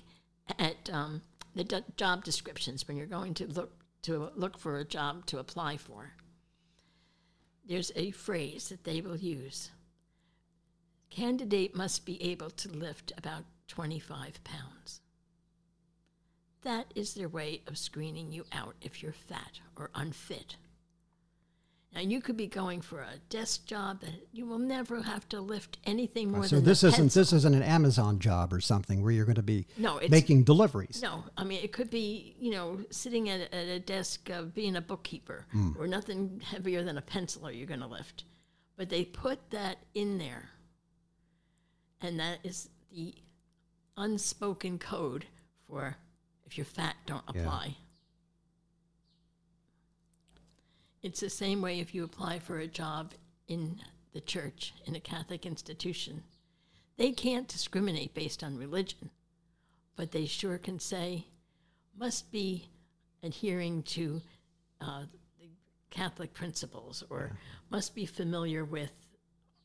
at 0.58 0.90
um, 0.90 1.22
the 1.54 1.66
d- 1.66 1.84
job 1.98 2.24
descriptions 2.24 2.88
when 2.88 2.96
you're 2.96 3.06
going 3.06 3.34
to 3.34 3.48
look 3.48 3.84
to 4.04 4.30
look 4.38 4.58
for 4.58 4.78
a 4.78 4.86
job 4.86 5.26
to 5.26 5.40
apply 5.40 5.76
for, 5.76 6.14
there's 7.68 7.92
a 7.98 8.12
phrase 8.12 8.70
that 8.70 8.86
they 8.86 9.02
will 9.02 9.18
use. 9.18 9.72
Candidate 11.10 11.76
must 11.76 12.06
be 12.06 12.24
able 12.24 12.52
to 12.52 12.70
lift 12.70 13.12
about 13.18 13.44
25 13.68 14.46
pounds. 14.46 15.02
That 16.62 16.86
is 16.96 17.16
their 17.16 17.28
way 17.28 17.64
of 17.68 17.78
screening 17.78 18.32
you 18.32 18.46
out 18.54 18.76
if 18.82 19.04
you're 19.04 19.12
fat 19.12 19.60
or 19.76 19.90
unfit. 19.94 20.56
Now 21.96 22.02
you 22.02 22.20
could 22.20 22.36
be 22.36 22.48
going 22.48 22.82
for 22.82 23.00
a 23.00 23.18
desk 23.30 23.66
job 23.66 24.02
that 24.02 24.28
you 24.34 24.46
will 24.46 24.60
never 24.60 25.02
have 25.02 25.30
to 25.30 25.40
lift 25.40 25.78
anything 25.86 26.30
more 26.30 26.46
So 26.46 26.58
than 26.58 26.66
this 26.66 26.84
a 26.84 26.88
isn't 26.88 27.00
pencil. 27.06 27.22
this 27.22 27.32
isn't 27.32 27.54
an 27.56 27.64
Amazon 27.64 28.20
job 28.20 28.52
or 28.52 28.60
something 28.60 29.02
where 29.02 29.14
you're 29.14 29.24
going 29.26 29.36
to 29.38 29.42
be 29.42 29.66
No, 29.78 30.02
making 30.10 30.44
deliveries. 30.44 31.02
No, 31.02 31.24
I 31.38 31.46
mean 31.46 31.64
it 31.64 31.72
could 31.72 31.90
be 31.90 32.36
you 32.38 32.52
know 32.52 32.82
sitting 32.92 33.30
at, 33.30 33.42
at 33.54 33.68
a 33.68 33.80
desk 33.80 34.30
uh, 34.30 34.42
being 34.44 34.76
a 34.76 34.82
bookkeeper 34.82 35.46
or 35.80 35.88
nothing 35.88 36.42
heavier 36.44 36.84
than 36.84 36.98
a 36.98 37.02
pencil 37.02 37.48
are 37.48 37.52
you 37.54 37.66
going 37.66 37.80
to 37.80 37.88
lift, 37.88 38.26
but 38.76 38.90
they 38.90 39.06
put 39.06 39.50
that 39.52 39.78
in 39.94 40.18
there, 40.18 40.50
and 42.02 42.20
that 42.20 42.40
is 42.44 42.68
the 42.94 43.16
unspoken 43.96 44.78
code 44.78 45.26
for 45.66 45.96
if 46.46 46.58
you're 46.58 46.66
fat, 46.66 46.98
don't 47.06 47.24
Yeah. 47.34 47.42
apply. 47.44 47.78
It's 51.06 51.20
the 51.20 51.30
same 51.30 51.62
way 51.62 51.80
if 51.80 51.94
you 51.94 52.04
apply 52.04 52.40
for 52.40 52.60
a 52.60 52.68
job 52.68 53.14
in 53.48 53.80
the 54.14 54.22
church 54.22 54.74
in 54.86 54.96
a 54.96 55.00
Catholic 55.00 55.46
institution. 55.46 56.24
They 56.98 57.12
can't 57.12 57.48
discriminate 57.48 58.14
based 58.14 58.44
on 58.44 58.58
religion 58.58 59.10
but 59.96 60.12
they 60.12 60.26
sure 60.26 60.58
can 60.58 60.80
say 60.80 61.26
must 61.98 62.32
be 62.32 62.68
adhering 63.24 63.84
to 63.84 64.22
uh, 64.82 65.04
the 65.40 65.48
Catholic 65.90 66.34
principles 66.34 67.04
or 67.10 67.32
must 67.70 67.96
be 67.96 68.06
familiar 68.06 68.66
with 68.66 68.92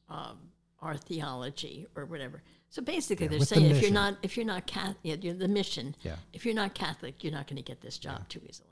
um, 0.08 0.38
our 0.80 0.96
theology 0.96 1.86
or 1.96 2.04
whatever. 2.04 2.42
So 2.68 2.82
basically, 2.82 3.26
they're 3.26 3.40
with 3.40 3.48
the 3.48 3.54
saying 3.56 3.70
if 3.70 3.82
you're 3.82 3.90
not 3.90 4.16
if 4.22 4.36
you're 4.36 4.46
not 4.46 4.66
Catholic, 4.66 4.96
yeah, 5.02 5.16
you're 5.20 5.34
the 5.34 5.48
mission. 5.48 5.96
Yeah. 6.02 6.16
If 6.32 6.46
you're 6.46 6.54
not 6.54 6.74
Catholic, 6.74 7.24
you're 7.24 7.32
not 7.32 7.48
going 7.48 7.56
to 7.56 7.62
get 7.62 7.80
this 7.80 7.98
job 7.98 8.28
too 8.28 8.40
easily. 8.48 8.68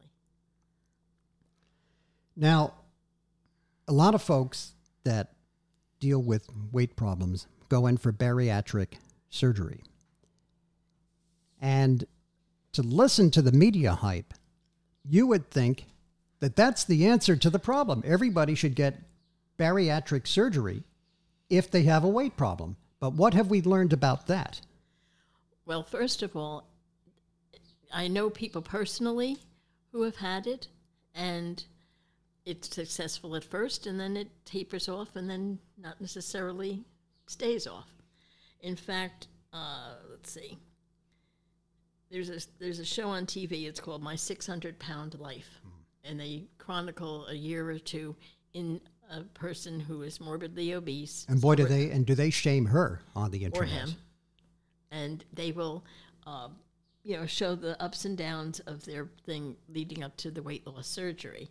Now, 2.40 2.74
a 3.88 3.92
lot 3.92 4.14
of 4.14 4.22
folks 4.22 4.74
that 5.02 5.32
deal 5.98 6.22
with 6.22 6.48
weight 6.70 6.94
problems 6.94 7.48
go 7.68 7.88
in 7.88 7.96
for 7.96 8.12
bariatric 8.12 8.94
surgery. 9.28 9.82
And 11.60 12.04
to 12.72 12.82
listen 12.82 13.32
to 13.32 13.42
the 13.42 13.50
media 13.50 13.92
hype, 13.92 14.34
you 15.04 15.26
would 15.26 15.50
think 15.50 15.86
that 16.38 16.54
that's 16.54 16.84
the 16.84 17.08
answer 17.08 17.34
to 17.34 17.50
the 17.50 17.58
problem. 17.58 18.04
Everybody 18.06 18.54
should 18.54 18.76
get 18.76 19.02
bariatric 19.58 20.28
surgery 20.28 20.84
if 21.50 21.68
they 21.68 21.82
have 21.82 22.04
a 22.04 22.08
weight 22.08 22.36
problem. 22.36 22.76
But 23.00 23.14
what 23.14 23.34
have 23.34 23.48
we 23.48 23.62
learned 23.62 23.92
about 23.92 24.28
that? 24.28 24.60
Well, 25.66 25.82
first 25.82 26.22
of 26.22 26.36
all, 26.36 26.68
I 27.92 28.06
know 28.06 28.30
people 28.30 28.62
personally 28.62 29.38
who 29.90 30.02
have 30.02 30.16
had 30.16 30.46
it, 30.46 30.68
and 31.14 31.64
it's 32.48 32.74
successful 32.74 33.36
at 33.36 33.44
first, 33.44 33.86
and 33.86 34.00
then 34.00 34.16
it 34.16 34.28
tapers 34.46 34.88
off, 34.88 35.16
and 35.16 35.28
then 35.28 35.58
not 35.76 36.00
necessarily 36.00 36.82
stays 37.26 37.66
off. 37.66 37.90
In 38.60 38.74
fact, 38.74 39.28
uh, 39.52 39.96
let's 40.10 40.32
see. 40.32 40.56
There's 42.10 42.30
a 42.30 42.40
there's 42.58 42.78
a 42.78 42.86
show 42.86 43.08
on 43.08 43.26
TV. 43.26 43.68
It's 43.68 43.80
called 43.80 44.02
My 44.02 44.16
600 44.16 44.78
Pound 44.78 45.18
Life, 45.20 45.60
and 46.04 46.18
they 46.18 46.44
chronicle 46.56 47.26
a 47.26 47.34
year 47.34 47.70
or 47.70 47.78
two 47.78 48.16
in 48.54 48.80
a 49.10 49.20
person 49.22 49.78
who 49.78 50.02
is 50.02 50.18
morbidly 50.18 50.72
obese 50.72 51.26
And 51.28 51.40
boy, 51.40 51.54
do 51.54 51.66
they 51.66 51.90
and 51.90 52.06
do 52.06 52.14
they 52.14 52.30
shame 52.30 52.64
her 52.66 53.02
on 53.14 53.30
the 53.30 53.44
internet 53.44 53.68
or 53.68 53.70
him, 53.70 53.90
and 54.90 55.22
they 55.34 55.52
will, 55.52 55.84
uh, 56.26 56.48
you 57.04 57.18
know, 57.18 57.26
show 57.26 57.54
the 57.54 57.80
ups 57.82 58.06
and 58.06 58.16
downs 58.16 58.60
of 58.60 58.86
their 58.86 59.10
thing 59.26 59.54
leading 59.68 60.02
up 60.02 60.16
to 60.16 60.30
the 60.30 60.42
weight 60.42 60.66
loss 60.66 60.86
surgery. 60.86 61.50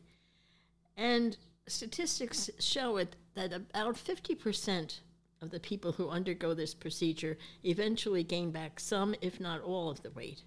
And 0.98 1.38
statistics 1.68 2.50
show 2.60 2.98
it 2.98 3.16
that 3.36 3.54
about 3.54 3.98
fifty 3.98 4.36
percent 4.36 5.02
of 5.42 5.52
the 5.52 5.60
people 5.60 5.92
who 5.92 6.10
undergo 6.10 6.54
this 6.56 6.74
procedure 6.74 7.38
eventually 7.64 8.24
gain 8.24 8.50
back 8.52 8.80
some, 8.80 9.14
if 9.22 9.40
not 9.40 9.62
all, 9.62 9.90
of 9.90 10.02
the 10.02 10.10
weight. 10.10 10.42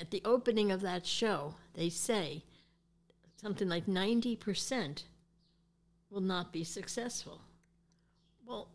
At 0.00 0.10
the 0.10 0.22
opening 0.24 0.72
of 0.72 0.80
that 0.80 1.06
show, 1.06 1.56
they 1.74 1.90
say 1.90 2.42
something 3.36 3.68
like 3.68 3.86
ninety 3.86 4.34
percent 4.34 5.04
will 6.10 6.22
not 6.22 6.52
be 6.52 6.64
successful. 6.64 7.42
Well, 8.46 8.68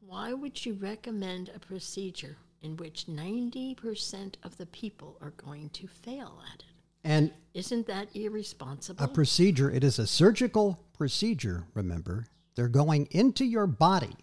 why 0.00 0.32
would 0.32 0.66
you 0.66 0.74
recommend 0.74 1.50
a 1.54 1.58
procedure 1.58 2.36
in 2.62 2.76
which 2.76 3.06
90% 3.06 4.34
of 4.42 4.56
the 4.58 4.66
people 4.66 5.16
are 5.20 5.30
going 5.30 5.70
to 5.70 5.86
fail 5.86 6.42
at 6.52 6.60
it? 6.60 6.73
And 7.04 7.32
Isn't 7.52 7.86
that 7.86 8.08
irresponsible? 8.14 9.04
a 9.04 9.08
procedure, 9.08 9.70
it 9.70 9.84
is 9.84 9.98
a 9.98 10.06
surgical 10.06 10.80
procedure, 10.94 11.64
remember. 11.74 12.26
They're 12.54 12.68
going 12.68 13.08
into 13.10 13.44
your 13.44 13.66
body 13.66 14.16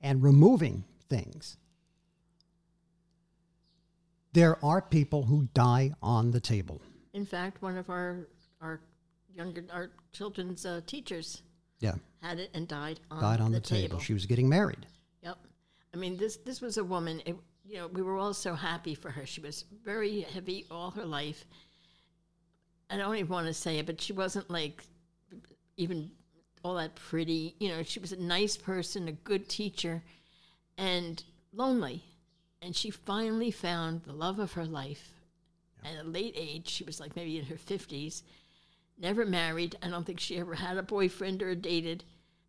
and 0.00 0.22
removing 0.22 0.84
things. 1.08 1.56
There 4.32 4.62
are 4.64 4.80
people 4.80 5.24
who 5.24 5.48
die 5.54 5.92
on 6.02 6.30
the 6.30 6.40
table. 6.40 6.80
In 7.12 7.26
fact, 7.26 7.62
one 7.62 7.76
of 7.76 7.90
our 7.90 8.28
our 8.60 8.80
younger 9.34 9.64
our 9.72 9.90
children's 10.12 10.64
uh, 10.64 10.80
teachers 10.86 11.42
Yeah, 11.80 11.94
had 12.22 12.38
it 12.38 12.50
and 12.54 12.68
died 12.68 13.00
on, 13.10 13.22
died 13.22 13.40
on 13.40 13.50
the, 13.50 13.58
the, 13.58 13.66
table. 13.66 13.98
She 13.98 14.12
was 14.12 14.26
getting 14.26 14.48
married. 14.48 14.86
Yep. 15.22 15.38
I 15.92 15.96
mean, 15.96 16.16
this 16.16 16.36
this 16.36 16.60
was 16.60 16.76
a 16.76 16.84
woman. 16.84 17.20
It, 17.26 17.36
you 17.64 17.76
know, 17.78 17.88
we 17.88 18.02
were 18.02 18.16
all 18.16 18.34
so 18.34 18.54
happy 18.54 18.94
for 18.94 19.10
her. 19.10 19.26
She 19.26 19.40
was 19.40 19.64
very 19.84 20.20
heavy 20.20 20.66
all 20.70 20.90
her 20.92 21.04
life. 21.04 21.44
I 22.90 22.96
don't 22.96 23.14
even 23.16 23.28
want 23.28 23.46
to 23.46 23.54
say 23.54 23.78
it, 23.78 23.86
but 23.86 24.00
she 24.00 24.12
wasn't 24.12 24.50
like 24.50 24.82
even 25.76 26.10
all 26.64 26.74
that 26.74 26.96
pretty. 26.96 27.54
You 27.58 27.68
know, 27.68 27.82
she 27.82 28.00
was 28.00 28.12
a 28.12 28.20
nice 28.20 28.56
person, 28.56 29.08
a 29.08 29.12
good 29.12 29.48
teacher, 29.48 30.02
and 30.76 31.22
lonely. 31.52 32.02
And 32.62 32.76
she 32.76 32.90
finally 32.90 33.50
found 33.50 34.02
the 34.02 34.12
love 34.12 34.38
of 34.38 34.52
her 34.52 34.66
life 34.66 35.14
at 35.84 36.04
a 36.04 36.06
late 36.06 36.34
age. 36.36 36.68
She 36.68 36.84
was 36.84 37.00
like 37.00 37.16
maybe 37.16 37.38
in 37.38 37.46
her 37.46 37.56
fifties. 37.56 38.22
Never 38.98 39.24
married. 39.24 39.76
I 39.82 39.88
don't 39.88 40.04
think 40.04 40.20
she 40.20 40.38
ever 40.38 40.54
had 40.54 40.76
a 40.76 40.82
boyfriend 40.82 41.42
or 41.42 41.54
dated. 41.54 42.04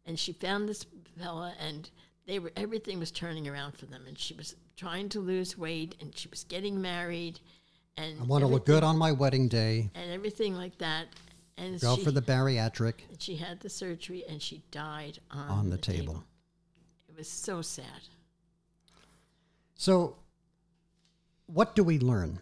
And 0.06 0.20
she 0.20 0.34
found 0.34 0.68
this 0.68 0.86
fella, 1.18 1.54
and 1.60 1.90
they 2.26 2.40
were 2.40 2.52
everything 2.58 3.00
was 3.00 3.12
turning 3.12 3.48
around 3.48 3.78
for 3.78 3.86
them. 3.86 4.04
And 4.08 4.18
she 4.18 4.34
was 4.34 4.56
trying 4.76 5.08
to 5.10 5.20
lose 5.20 5.58
weight, 5.58 5.96
and 6.02 6.18
she 6.18 6.28
was 6.28 6.44
getting 6.44 6.82
married, 6.82 7.40
and 8.02 8.20
I 8.20 8.24
want 8.24 8.42
to 8.42 8.48
look 8.48 8.66
good 8.66 8.84
on 8.84 8.98
my 8.98 9.12
wedding 9.12 9.48
day. 9.48 9.90
and 9.96 10.12
everything 10.12 10.56
like 10.56 10.78
that. 10.80 11.08
And 11.58 11.80
Go 11.80 11.96
she, 11.96 12.04
for 12.04 12.12
the 12.12 12.22
bariatric 12.22 12.96
and 13.10 13.22
she 13.22 13.36
had 13.36 13.60
the 13.60 13.70
surgery, 13.70 14.24
and 14.28 14.42
she 14.42 14.64
died 14.72 15.20
on, 15.30 15.50
on 15.50 15.70
the 15.70 15.78
table. 15.78 16.24
It 17.08 17.16
was 17.16 17.28
so 17.28 17.62
sad. 17.62 17.86
So, 19.76 20.16
what 21.46 21.76
do 21.76 21.84
we 21.84 22.00
learn? 22.00 22.40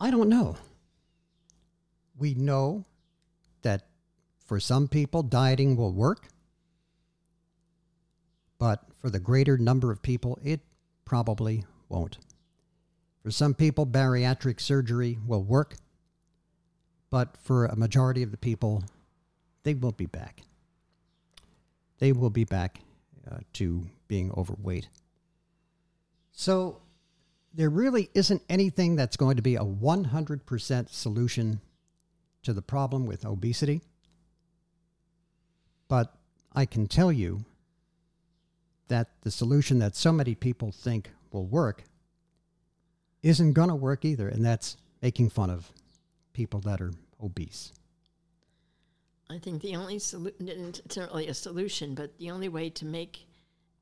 I 0.00 0.10
don't 0.10 0.28
know. 0.28 0.56
We 2.18 2.34
know 2.34 2.84
that 3.62 3.86
for 4.46 4.58
some 4.58 4.88
people, 4.88 5.22
dieting 5.22 5.76
will 5.76 5.92
work, 5.92 6.28
but 8.58 8.84
for 9.00 9.10
the 9.10 9.20
greater 9.20 9.56
number 9.56 9.92
of 9.92 10.02
people, 10.02 10.38
it 10.42 10.60
probably 11.04 11.64
won't. 11.88 12.18
For 13.22 13.30
some 13.30 13.54
people, 13.54 13.86
bariatric 13.86 14.60
surgery 14.60 15.18
will 15.26 15.42
work, 15.42 15.76
but 17.10 17.36
for 17.42 17.66
a 17.66 17.76
majority 17.76 18.22
of 18.22 18.32
the 18.32 18.36
people, 18.36 18.82
they 19.62 19.74
will 19.74 19.92
be 19.92 20.06
back. 20.06 20.42
They 21.98 22.12
will 22.12 22.30
be 22.30 22.44
back 22.44 22.80
uh, 23.30 23.38
to 23.54 23.86
being 24.08 24.32
overweight. 24.36 24.88
So 26.32 26.80
there 27.54 27.70
really 27.70 28.10
isn't 28.14 28.42
anything 28.48 28.96
that's 28.96 29.16
going 29.16 29.36
to 29.36 29.42
be 29.42 29.54
a 29.54 29.60
100% 29.60 30.88
solution 30.88 31.60
to 32.42 32.52
the 32.52 32.62
problem 32.62 33.06
with 33.06 33.24
obesity. 33.24 33.82
But 35.86 36.12
I 36.52 36.66
can 36.66 36.88
tell 36.88 37.12
you 37.12 37.44
that 38.88 39.10
the 39.20 39.30
solution 39.30 39.78
that 39.78 39.94
so 39.94 40.10
many 40.12 40.34
people 40.34 40.72
think 40.72 41.10
will 41.30 41.46
work 41.46 41.84
isn't 43.22 43.52
going 43.52 43.68
to 43.68 43.74
work 43.74 44.04
either, 44.04 44.28
and 44.28 44.44
that's 44.44 44.76
making 45.00 45.30
fun 45.30 45.50
of 45.50 45.70
people 46.32 46.60
that 46.60 46.80
are 46.80 46.92
obese. 47.22 47.72
I 49.30 49.38
think 49.38 49.62
the 49.62 49.76
only 49.76 49.98
solution, 49.98 50.48
it's 50.48 50.96
not 50.96 51.08
really 51.10 51.28
a 51.28 51.34
solution, 51.34 51.94
but 51.94 52.18
the 52.18 52.30
only 52.30 52.48
way 52.48 52.68
to 52.70 52.84
make 52.84 53.26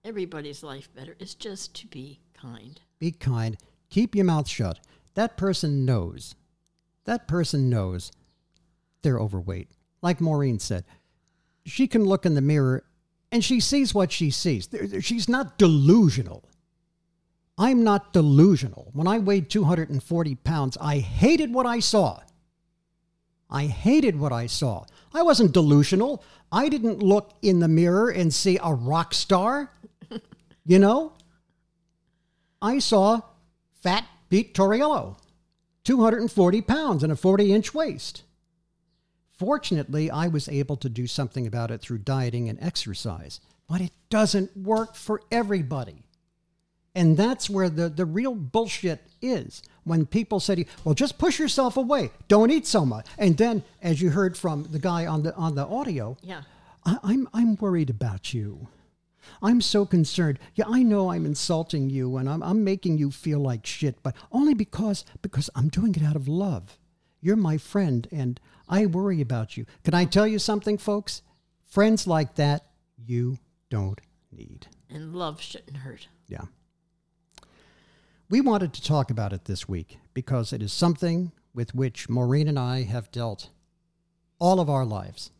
everybody's 0.04 0.62
life 0.62 0.88
better 0.94 1.16
is 1.18 1.34
just 1.34 1.74
to 1.76 1.86
be 1.88 2.20
kind. 2.34 2.80
Be 2.98 3.10
kind. 3.10 3.56
Keep 3.88 4.14
your 4.14 4.24
mouth 4.24 4.48
shut. 4.48 4.78
That 5.14 5.36
person 5.36 5.84
knows. 5.84 6.34
That 7.04 7.26
person 7.26 7.68
knows 7.68 8.12
they're 9.02 9.18
overweight. 9.18 9.70
Like 10.02 10.20
Maureen 10.20 10.58
said, 10.58 10.84
she 11.66 11.86
can 11.86 12.04
look 12.04 12.24
in 12.24 12.34
the 12.34 12.40
mirror 12.40 12.84
and 13.32 13.44
she 13.44 13.60
sees 13.60 13.94
what 13.94 14.12
she 14.12 14.30
sees. 14.30 14.68
She's 15.00 15.28
not 15.28 15.58
delusional. 15.58 16.44
I'm 17.60 17.84
not 17.84 18.14
delusional. 18.14 18.88
When 18.94 19.06
I 19.06 19.18
weighed 19.18 19.50
240 19.50 20.34
pounds, 20.36 20.78
I 20.80 20.96
hated 20.96 21.52
what 21.52 21.66
I 21.66 21.80
saw. 21.80 22.20
I 23.50 23.66
hated 23.66 24.18
what 24.18 24.32
I 24.32 24.46
saw. 24.46 24.86
I 25.12 25.20
wasn't 25.20 25.52
delusional. 25.52 26.24
I 26.50 26.70
didn't 26.70 27.02
look 27.02 27.34
in 27.42 27.60
the 27.60 27.68
mirror 27.68 28.08
and 28.08 28.32
see 28.32 28.58
a 28.62 28.72
rock 28.72 29.12
star. 29.12 29.70
you 30.64 30.78
know? 30.78 31.12
I 32.62 32.78
saw 32.78 33.20
fat 33.82 34.06
Pete 34.30 34.54
Tauriello, 34.54 35.18
240 35.84 36.62
pounds 36.62 37.02
and 37.02 37.12
a 37.12 37.16
40 37.16 37.52
inch 37.52 37.74
waist. 37.74 38.22
Fortunately, 39.38 40.10
I 40.10 40.28
was 40.28 40.48
able 40.48 40.78
to 40.78 40.88
do 40.88 41.06
something 41.06 41.46
about 41.46 41.70
it 41.70 41.82
through 41.82 41.98
dieting 41.98 42.48
and 42.48 42.58
exercise, 42.62 43.38
but 43.68 43.82
it 43.82 43.92
doesn't 44.08 44.56
work 44.56 44.94
for 44.94 45.20
everybody. 45.30 46.04
And 46.94 47.16
that's 47.16 47.48
where 47.48 47.68
the, 47.68 47.88
the 47.88 48.04
real 48.04 48.34
bullshit 48.34 49.00
is. 49.22 49.62
When 49.84 50.06
people 50.06 50.40
say 50.40 50.56
to 50.56 50.60
you, 50.62 50.66
well, 50.84 50.94
just 50.94 51.18
push 51.18 51.38
yourself 51.38 51.76
away, 51.76 52.10
don't 52.28 52.50
eat 52.50 52.66
so 52.66 52.84
much. 52.84 53.06
And 53.18 53.36
then, 53.36 53.62
as 53.82 54.00
you 54.02 54.10
heard 54.10 54.36
from 54.36 54.64
the 54.70 54.78
guy 54.78 55.06
on 55.06 55.22
the, 55.22 55.34
on 55.34 55.54
the 55.54 55.66
audio, 55.66 56.16
Yeah. 56.22 56.42
I, 56.84 56.98
I'm, 57.02 57.28
I'm 57.32 57.56
worried 57.56 57.90
about 57.90 58.34
you. 58.34 58.68
I'm 59.42 59.60
so 59.60 59.84
concerned. 59.86 60.38
Yeah, 60.54 60.64
I 60.68 60.82
know 60.82 61.10
I'm 61.10 61.26
insulting 61.26 61.90
you 61.90 62.16
and 62.16 62.28
I'm, 62.28 62.42
I'm 62.42 62.64
making 62.64 62.98
you 62.98 63.10
feel 63.10 63.38
like 63.38 63.66
shit, 63.66 64.02
but 64.02 64.14
only 64.32 64.54
because 64.54 65.04
because 65.22 65.48
I'm 65.54 65.68
doing 65.68 65.94
it 65.94 66.02
out 66.02 66.16
of 66.16 66.26
love. 66.26 66.78
You're 67.20 67.36
my 67.36 67.58
friend 67.58 68.08
and 68.10 68.40
I 68.68 68.86
worry 68.86 69.20
about 69.20 69.56
you. 69.56 69.66
Can 69.84 69.94
I 69.94 70.04
tell 70.06 70.26
you 70.26 70.38
something, 70.38 70.78
folks? 70.78 71.22
Friends 71.66 72.06
like 72.06 72.36
that 72.36 72.66
you 72.96 73.38
don't 73.68 74.00
need. 74.32 74.66
And 74.88 75.14
love 75.14 75.40
shouldn't 75.40 75.78
hurt. 75.78 76.08
Yeah. 76.28 76.44
We 78.30 78.40
wanted 78.40 78.72
to 78.74 78.82
talk 78.82 79.10
about 79.10 79.32
it 79.32 79.46
this 79.46 79.68
week 79.68 79.98
because 80.14 80.52
it 80.52 80.62
is 80.62 80.72
something 80.72 81.32
with 81.52 81.74
which 81.74 82.08
Maureen 82.08 82.46
and 82.46 82.60
I 82.60 82.84
have 82.84 83.10
dealt 83.10 83.50
all 84.38 84.60
of 84.60 84.70
our 84.70 84.84
lives. 84.84 85.32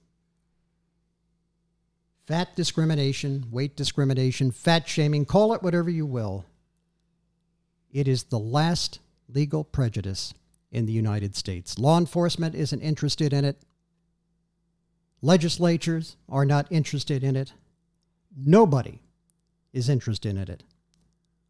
Fat 2.26 2.56
discrimination, 2.56 3.46
weight 3.52 3.76
discrimination, 3.76 4.50
fat 4.50 4.88
shaming, 4.88 5.24
call 5.24 5.54
it 5.54 5.62
whatever 5.62 5.88
you 5.88 6.04
will. 6.04 6.44
It 7.92 8.08
is 8.08 8.24
the 8.24 8.40
last 8.40 8.98
legal 9.28 9.62
prejudice 9.62 10.34
in 10.72 10.86
the 10.86 10.92
United 10.92 11.36
States. 11.36 11.78
Law 11.78 11.96
enforcement 11.96 12.56
isn't 12.56 12.80
interested 12.80 13.32
in 13.32 13.44
it. 13.44 13.56
Legislatures 15.22 16.16
are 16.28 16.44
not 16.44 16.66
interested 16.70 17.22
in 17.22 17.36
it. 17.36 17.52
Nobody 18.36 19.00
is 19.72 19.88
interested 19.88 20.30
in 20.30 20.38
it, 20.38 20.64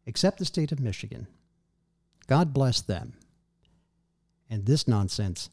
except 0.05 0.39
the 0.39 0.45
state 0.45 0.71
of 0.71 0.79
Michigan. 0.79 1.27
God 2.27 2.53
bless 2.53 2.81
them. 2.81 3.13
And 4.49 4.65
this 4.65 4.87
nonsense 4.87 5.49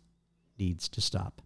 needs 0.58 0.88
to 0.88 1.00
stop. 1.00 1.42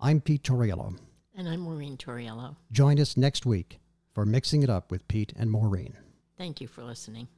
I'm 0.00 0.20
Pete 0.20 0.42
Tauriello. 0.42 0.96
And 1.34 1.48
I'm 1.48 1.60
Maureen 1.60 1.96
Tauriello. 1.96 2.56
Join 2.70 3.00
us 3.00 3.16
next 3.16 3.46
week 3.46 3.80
for 4.12 4.26
Mixing 4.26 4.62
It 4.62 4.70
Up 4.70 4.90
with 4.90 5.08
Pete 5.08 5.32
and 5.36 5.50
Maureen. 5.50 5.96
Thank 6.36 6.60
you 6.60 6.68
for 6.68 6.82
listening. 6.82 7.28